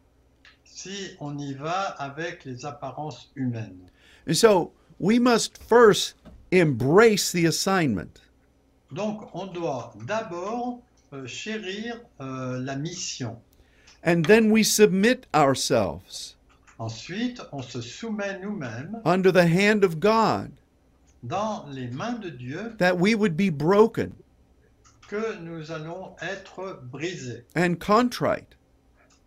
[0.64, 3.90] si on y va avec les apparences humaines.
[4.26, 6.14] And so we must first
[6.52, 8.20] embrace the assignment.
[8.92, 10.80] Donc on doit d'abord
[11.12, 13.36] euh, chérir euh, la mission.
[14.04, 16.36] And then we submit ourselves
[16.78, 20.52] Ensuite, on se soumet nous-mêmes under the hand of God
[21.22, 24.12] dans les mains de Dieu that we would be broken
[25.08, 28.56] que nous allons être brisés and contrite.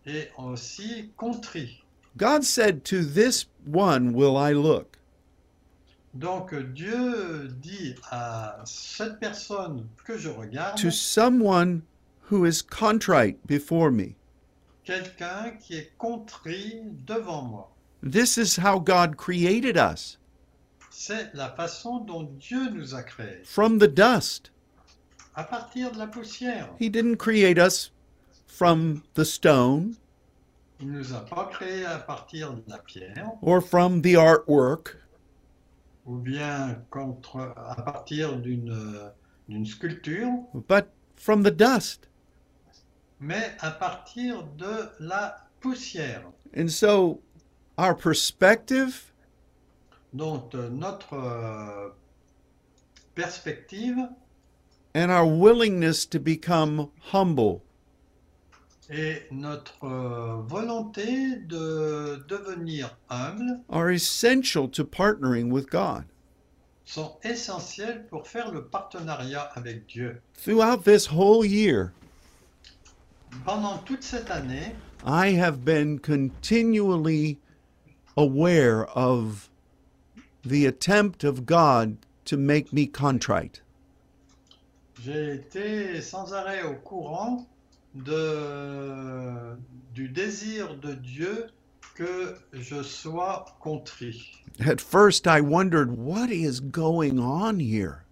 [0.06, 1.82] et aussi contrits.
[2.16, 4.98] God said, To this one will I look.
[6.14, 11.82] Donc Dieu dit à cette personne que je regarde, To someone
[12.30, 14.14] who is contrite before me.
[14.84, 17.68] quelqu'un qui est contrit devant moi.
[18.02, 20.18] This is how God created us
[20.94, 24.52] C'est la façon dont Dieu nous a créés, from the dust.
[25.34, 26.68] à partir de la poussière.
[26.78, 27.90] He didn't create us
[28.46, 29.94] from the stone
[30.80, 34.96] Il ne nous a pas créés à partir de la pierre, or from the artwork,
[36.06, 39.10] ou bien contre, à partir d'une
[39.48, 40.28] d'une sculpture,
[40.68, 40.86] but
[41.16, 42.08] from the dust.
[43.20, 46.24] mais à partir de la poussière.
[46.56, 47.20] And so
[47.78, 49.11] our perspective
[50.12, 51.88] Donc euh, notre euh,
[53.14, 53.96] perspective
[54.94, 57.62] and our willingness to become humble
[58.90, 66.04] et notre euh, volonté de devenir humble are essential to partnering with God.
[66.84, 70.20] sont essentielles pour faire le partenariat avec Dieu.
[70.34, 71.92] Throughout this whole year,
[73.46, 74.74] Pendant toute cette année,
[75.06, 77.38] I have been continually
[78.16, 79.48] aware of
[80.44, 83.62] the attempt of God to make me contrite.
[85.04, 87.46] j'ai été sans arrêt au courant
[87.94, 89.56] de,
[89.94, 91.48] du désir de Dieu
[91.94, 94.44] que je sois contrit.
[94.60, 98.04] At first, I wondered, what is going on here?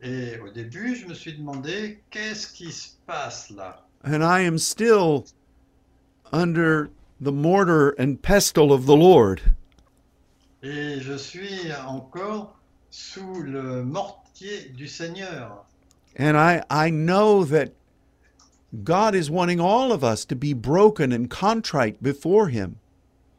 [0.00, 4.58] Et au début, je me suis demandé, qu'est-ce qui se passe là And I am
[4.58, 5.26] still
[6.32, 9.40] under the mortar and pestle of the Lord.
[10.62, 12.56] Et je suis encore
[12.90, 15.64] sous le mortier du Seigneur.
[16.18, 17.72] And I, I know that
[18.84, 22.76] God is wanting all of us to be broken and contrite before Him.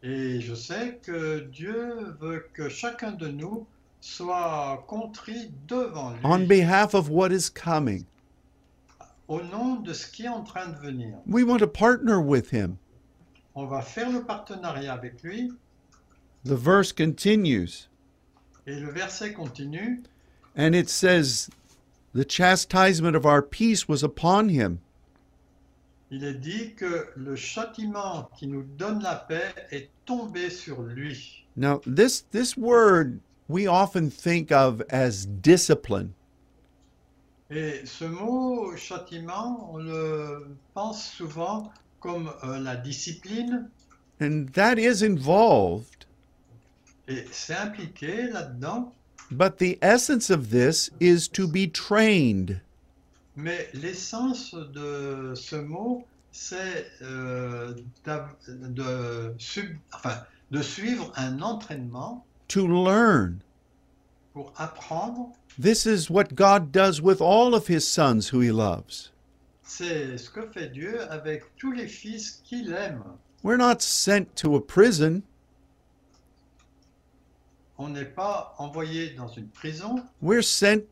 [0.02, 3.68] Et je sais que Dieu veut que chacun de nous
[4.00, 8.06] soit contrit devant on lui behalf of what is coming.
[9.28, 11.18] au nom de ce qui est en train de venir.
[11.28, 12.78] We want to partner with Him.
[13.56, 15.52] On va faire le partenariat avec lui.
[16.44, 17.88] The verse continues,
[18.66, 20.04] Et le verset continue.
[20.56, 21.50] and it says,
[22.14, 24.80] The chastisement of our peace was upon Him,
[26.12, 31.46] Il est dit que le châtiment qui nous donne la paix est tombé sur lui.
[31.56, 36.14] Now, this this word we often think of as discipline,
[37.52, 43.70] Et ce mot châtiment, on le pense souvent comme euh, la discipline.
[44.22, 46.06] and that is involved.
[47.10, 48.94] Et c'est impliqué là-dedans.
[49.32, 52.62] But the essence of this is to be trained.
[53.36, 57.74] Mais l'essence de ce mot, c'est euh,
[58.06, 63.40] de, sub- enfin, de suivre un entraînement to learn.
[64.34, 65.32] pour apprendre.
[65.60, 69.12] This is what God does with all of his sons who he loves.
[69.64, 73.04] C'est ce que fait Dieu avec tous les fils qu'il aime.
[73.44, 75.24] We're not sent to a prison,
[77.80, 80.86] On n'est pas envoyé dans une prison, we're sent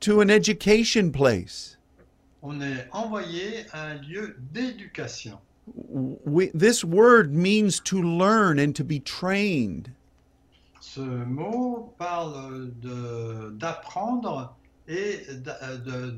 [0.00, 1.78] to an education place.
[2.42, 5.38] on est envoyé à un lieu d'éducation.
[6.24, 9.90] We, this word means to learn and to be trained.
[10.80, 12.70] Ce mot parle
[13.58, 14.56] d'apprendre
[14.88, 15.26] et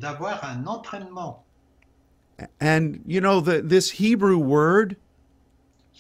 [0.01, 1.45] d'avoir un entraînement.
[2.61, 4.97] And you know the, this Hebrew word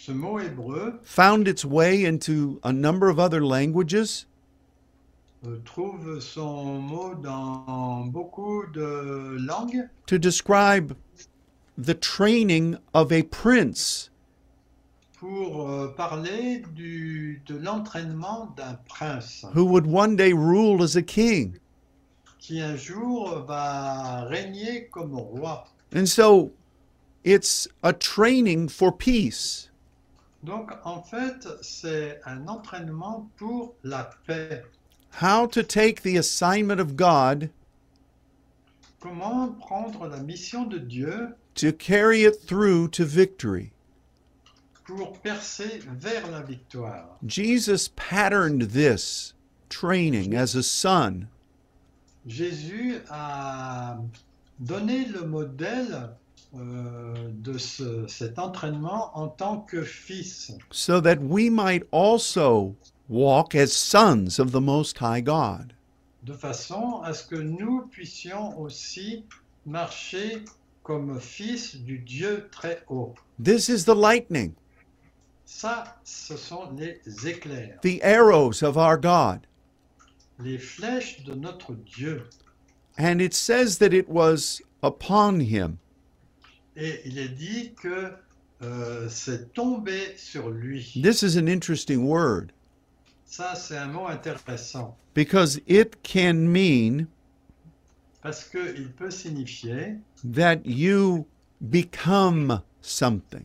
[0.02, 4.24] Ce mot hébreu found its way into a number of other languages.
[5.46, 10.94] euh, trouve son mot dans beaucoup de langues to describe
[11.76, 14.08] the training of a prince.
[15.18, 21.02] pour euh, parler du, de l'entraînement d'un prince who would one day rule as a
[21.02, 21.58] king.
[22.38, 25.66] qui un jour va régner comme roi.
[25.94, 26.52] And so
[27.22, 29.69] it's a training for peace.
[30.42, 34.64] Donc en fait, c'est un entraînement pour la paix.
[35.20, 37.50] How to take the assignment of God
[39.00, 43.72] Comment prendre la mission de Dieu to carry it through to victory.
[44.84, 47.16] pour percer vers la victoire?
[47.26, 49.34] Jesus patterned this
[49.68, 51.28] training as a son.
[52.26, 53.96] Jésus a
[54.58, 56.10] donné le modèle
[56.52, 62.74] Euh, de ce- cet entraînement en tant que fils, so that we might also
[63.08, 65.72] walk as sons of the Most High God.
[66.24, 69.24] de façon à ce que nous puissions aussi
[69.64, 70.44] marcher
[70.82, 73.14] comme fils du Dieu très haut.
[73.42, 74.52] This is the lightning,
[75.46, 79.46] Ça, ce sont les éclairs, the arrows of our God.
[80.40, 82.24] les flèches de notre Dieu.
[82.98, 85.78] And it says that it was upon him.
[86.80, 88.10] Et il est dit que
[88.62, 90.98] euh, c'est tombé sur lui.
[91.02, 92.52] This is an interesting word
[93.26, 97.06] Ça, c'est un mot intéressant because it can mean
[98.22, 101.26] parce qu'il peut signifier that you
[101.60, 103.44] become something.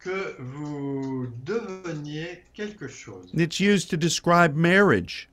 [0.00, 3.30] que vous deveniez quelque chose.
[3.34, 5.28] It's used to describe marriage.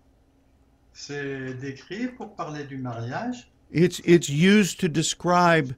[0.93, 3.49] C'est décrit pour parler du mariage.
[3.71, 5.73] It's it's used to describe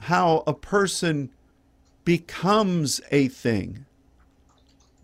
[0.00, 1.30] how a person
[2.04, 3.84] becomes a thing.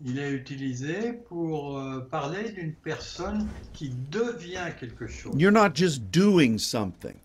[0.05, 5.33] Il est utilisé pour euh, parler d'une personne qui devient quelque chose.
[5.35, 7.15] You're not just doing something.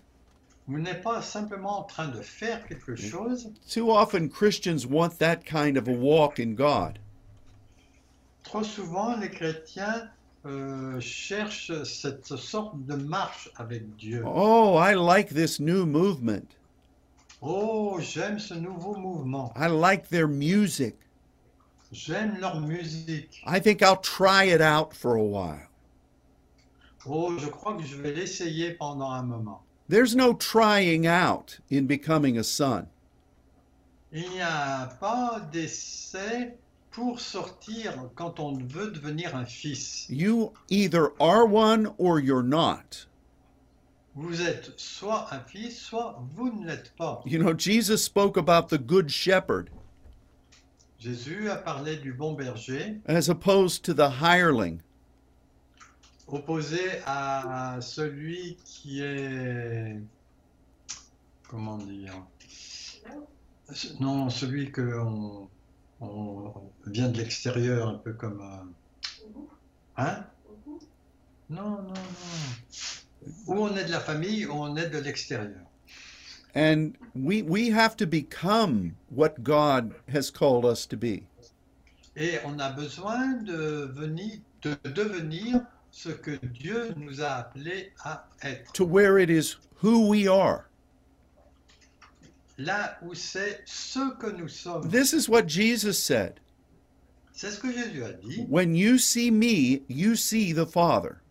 [0.69, 2.97] Vous n'êtes pas simplement en train de faire quelque mm.
[2.97, 3.51] chose.
[3.69, 6.99] Too often Christians want that kind of a walk in God.
[8.45, 10.09] Trop souvent, les chrétiens
[10.47, 14.23] euh, cherchent cette sorte de marche avec Dieu.
[14.25, 16.57] Oh, I like this new movement.
[17.43, 19.53] Oh, j'aime ce nouveau mouvement.
[19.57, 20.95] I like their music.
[21.91, 23.43] J'aime leur musique.
[23.45, 25.67] I think I'll try it out for a while.
[27.05, 29.61] Oh, je crois que je vais l'essayer pendant un moment.
[29.89, 32.87] There's no trying out in becoming a son.
[34.13, 36.55] Il n'y a pas d'essai
[36.93, 40.07] pour sortir quand on veut devenir un fils.
[40.09, 43.07] You either are one or you're not.
[44.15, 47.23] Vous êtes soit un fils, soit vous ne l'êtes pas.
[47.25, 49.71] You know, Jesus spoke about the good shepherd
[50.99, 54.81] Jésus a parlé du bon berger, as opposed to the hireling.
[56.29, 59.99] opposé à celui qui est...
[61.49, 62.15] Comment dire
[63.99, 65.49] Non, celui que on,
[66.01, 66.53] on
[66.87, 68.41] vient de l'extérieur, un peu comme...
[68.41, 69.39] euh,
[69.97, 70.25] Hein?
[71.51, 71.95] Non, non, non.
[73.47, 75.67] Ou on est de la famille, ou on est de l'extérieur.
[76.55, 81.25] And we we have to become what God has called us to be.
[82.15, 88.27] Et on a besoin de, venir, de devenir ce que Dieu nous a appelés à
[88.43, 88.71] être.
[88.75, 90.69] To where it is who we are.
[92.59, 94.91] Là où c'est ce que nous sommes.
[94.91, 96.39] This is what Jesus said.
[97.33, 98.45] C'est ce que Jésus a dit.
[98.49, 101.22] When you see me, you see the Father.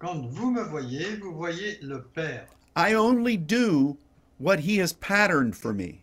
[0.00, 2.46] Quand vous me voyez, vous voyez le Père.
[2.74, 3.98] I only do
[4.38, 6.00] what he has patterned for me.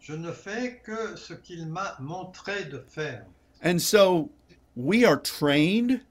[0.00, 3.24] Je ne fais que ce qu'il m'a montré de faire.
[3.64, 4.30] And so
[4.76, 6.02] we are trained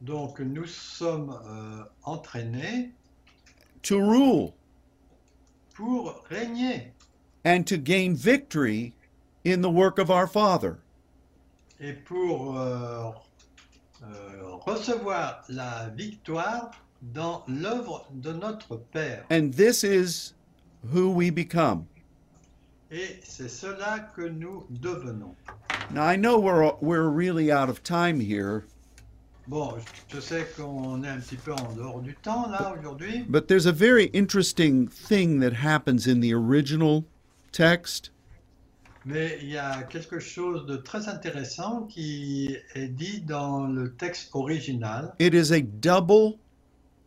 [0.00, 2.90] Donc nous sommes euh, entraînés
[3.82, 4.52] to rule
[5.74, 6.92] pour régner
[7.44, 8.94] and to gain victory
[9.44, 10.78] in the work of our Father.
[11.78, 13.10] et pour euh,
[14.02, 16.70] euh, recevoir la victoire
[17.02, 19.24] dans l'œuvre de notre Père.
[19.30, 20.34] And this is
[20.92, 21.86] who we become.
[22.90, 25.34] Et c'est cela que nous devenons.
[25.92, 28.64] Now I know we're we're really out of time here,
[29.48, 29.74] Bon,
[30.08, 33.66] je sais qu'on est un petit peu en dehors du temps là aujourd'hui, but there's
[33.66, 37.04] a very interesting thing that happens in the original
[37.50, 38.10] text.
[39.04, 44.30] Mais il y a quelque chose de très intéressant qui est dit dans le texte
[44.34, 45.14] original.
[45.18, 46.38] It is a double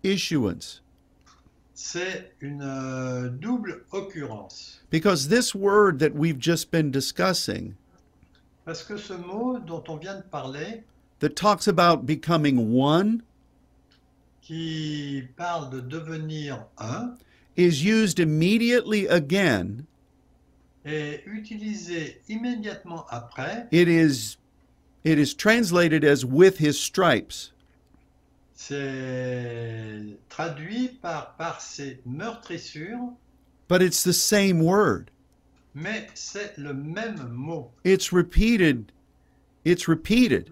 [0.04, 0.82] issuance
[1.74, 4.82] C'est une euh, double occurrence.
[4.89, 7.76] because this word that we've just been discussing
[8.66, 10.84] Parce que ce mot dont on vient de parler,
[11.20, 13.22] that talks about becoming one
[14.41, 17.16] qui parle de devenir un,
[17.58, 19.86] is used immediately again.
[20.86, 23.68] Est utilisé immédiatement après.
[23.72, 24.38] It is
[25.04, 27.52] it is translated as with his stripes.
[28.54, 33.14] C'est traduit par, par ces meurtrissures,
[33.68, 35.10] But it's the same word.
[35.74, 37.72] mais c'est le même mot.
[37.84, 38.92] It's repeated.
[39.66, 40.52] It's repeated.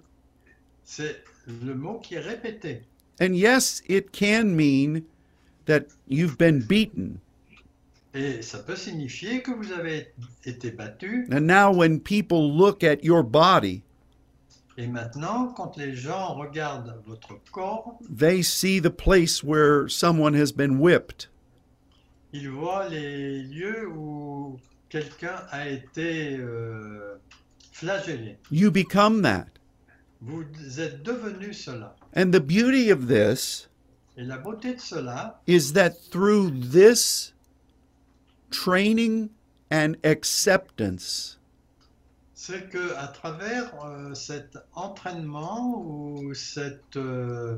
[0.83, 2.81] C'est le mot qui est répété.
[3.21, 5.03] And yes, it can mean
[5.65, 7.19] that you've been beaten.
[8.13, 10.13] Et ça peut signifier que vous avez
[10.45, 11.27] été battu.
[11.31, 13.83] And now when people look at your body,
[14.75, 20.51] Et maintenant, quand les gens regardent votre corps, they see the place where someone has
[20.51, 21.29] been whipped.
[22.33, 24.59] ils voient les lieux où
[24.89, 27.19] quelqu'un a été euh,
[27.71, 28.37] flagellé.
[28.51, 29.45] You become that.
[30.21, 30.43] Vous
[30.79, 31.95] êtes devenu cela.
[32.15, 33.69] And the beauty of this
[34.17, 37.32] Et la beauté de cela, is that through this
[38.53, 39.29] training
[39.71, 41.39] and acceptance,
[42.33, 47.57] c'est que à travers euh, cet entraînement ou cette, euh,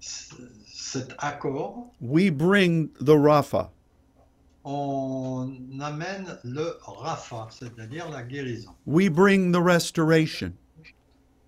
[0.00, 3.70] cet accord, we bring the Rafa.
[4.68, 8.72] on amène le Rapha, c'est-à-dire la guérison.
[8.84, 10.52] We bring the restoration.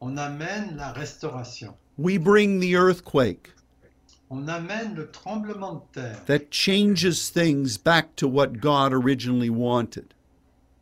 [0.00, 1.74] On amène la restauration.
[1.98, 3.52] We bring the earthquake
[6.26, 10.14] that changes things back to what God originally wanted.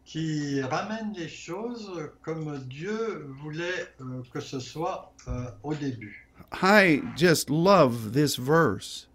[0.07, 1.91] qui ramène les choses
[2.23, 6.29] comme Dieu voulait euh, que ce soit euh, au début.
[6.63, 9.09] I just love this verse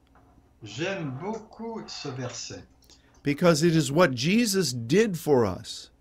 [0.64, 2.64] J'aime beaucoup ce verset
[3.24, 5.92] because it is what Jesus did for us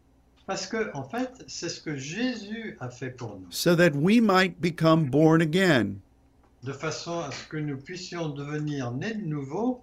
[0.50, 4.20] parce que en fait, c'est ce que Jésus a fait pour nous, so that we
[4.20, 6.00] might become born again.
[6.62, 9.82] De façon à ce que nous puissions devenir nés de nouveau.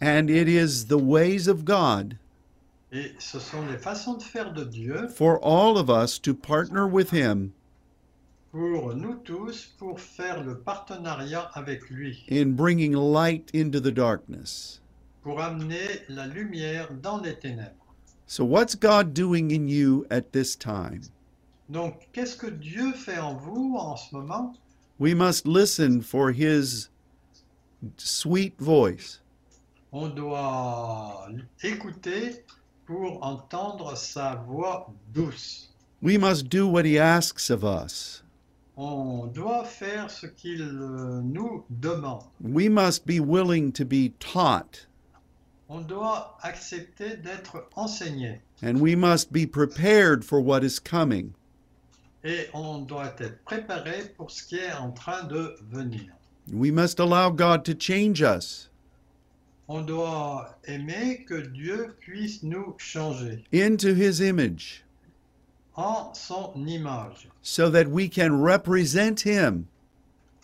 [0.00, 2.16] And it is the ways of God
[2.92, 6.86] Et ce sont les façons de faire de Dieu for all of us to partner
[6.86, 7.52] with Him
[8.50, 14.80] pour nous tous pour faire le partenariat avec lui, in bringing light into the darkness.
[15.22, 17.76] pour amener la lumière dans les ténèbres.
[18.26, 21.02] So, what's God doing in you at this time?
[21.68, 24.54] Donc, qu'est-ce que Dieu fait en vous en ce moment?
[25.00, 26.90] We must listen for his
[27.96, 29.20] sweet voice.
[29.94, 31.26] On doit
[31.64, 32.42] écouter
[32.86, 35.68] pour entendre sa voix douce.
[36.02, 38.22] We must do what he asks of us.
[38.76, 42.24] On doit faire ce qu'il euh, nous demande.
[42.42, 44.86] We must be willing to be taught,
[45.70, 48.40] On doit accepter d'être enseigné.
[48.60, 51.32] and we must be prepared for what is coming.
[52.24, 56.12] Et on doit être préparé pour ce qui est en train de venir.
[56.52, 58.70] We must allow God to change us
[59.68, 64.84] On doit aimer que Dieu puisse nous changer into his image
[65.76, 69.66] en son image, so that we can represent him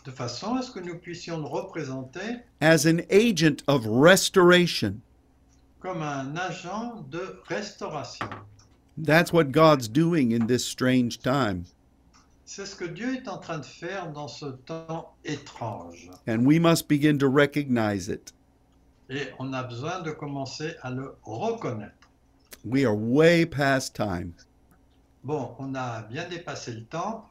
[0.04, 5.00] de façon à ce que nous puissions le représenter as an agent of restoration.
[5.80, 8.28] comme un agent de restauration.
[8.98, 11.66] That's what God's doing in this strange time.
[12.44, 16.08] C'est ce que Dieu est en train de faire dans ce temps étrange.
[16.26, 18.32] And we must begin to recognize it.
[19.10, 22.08] Et on a besoin de commencer à le reconnaître.
[22.64, 24.34] We are way past time.
[25.24, 27.24] Bon, on a bien dépassé le temps,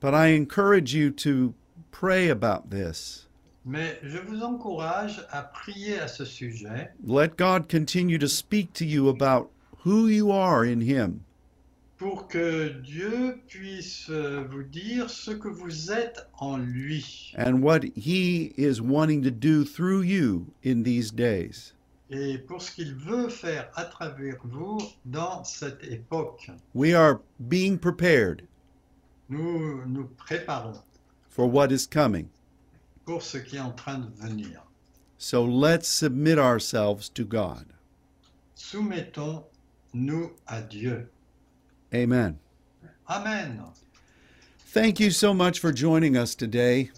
[0.00, 1.54] But I encourage you to
[1.90, 3.26] pray about this.
[3.66, 6.90] mais je vous encourage à prier à ce sujet.
[7.04, 9.50] Let God continue to speak to you about
[9.84, 11.20] who you are in Him
[11.98, 17.84] pour que Dieu puisse euh, vous dire ce que vous êtes en lui and what
[17.94, 21.72] He is wanting to do through you in these days.
[22.10, 26.50] et pour ce qu'il veut faire à travers vous dans cette époque.
[26.74, 28.42] We are being prepared
[29.28, 30.80] Nous nous préparons
[31.28, 32.28] for what is coming.
[33.06, 34.62] pour ce qui est en train de venir.
[35.18, 37.66] So let's submit ourselves to God.
[39.92, 41.08] Soumettons-nous à Dieu.
[41.92, 42.36] Amen.
[43.08, 43.62] Amen.
[44.72, 46.90] Thank you so much for joining us today.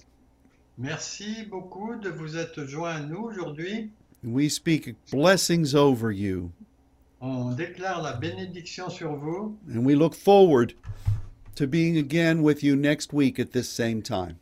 [0.77, 3.91] Merci beaucoup de vous être joints à nous aujourd'hui.
[4.23, 6.53] We speak blessings over you,
[7.21, 10.75] On déclare la bénédiction sur vous and we look forward
[11.57, 14.37] to being again with you next week at this same time.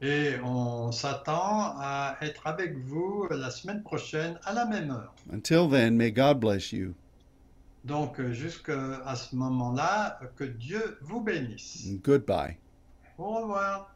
[0.00, 5.14] et on s'attend à être avec vous la semaine prochaine à la même heure.
[5.32, 6.94] Until then, may God bless you.
[7.84, 11.86] Donc jusqu'à ce moment-là, que Dieu vous bénisse.
[12.02, 12.56] Goodbye.
[13.18, 13.93] Au revoir.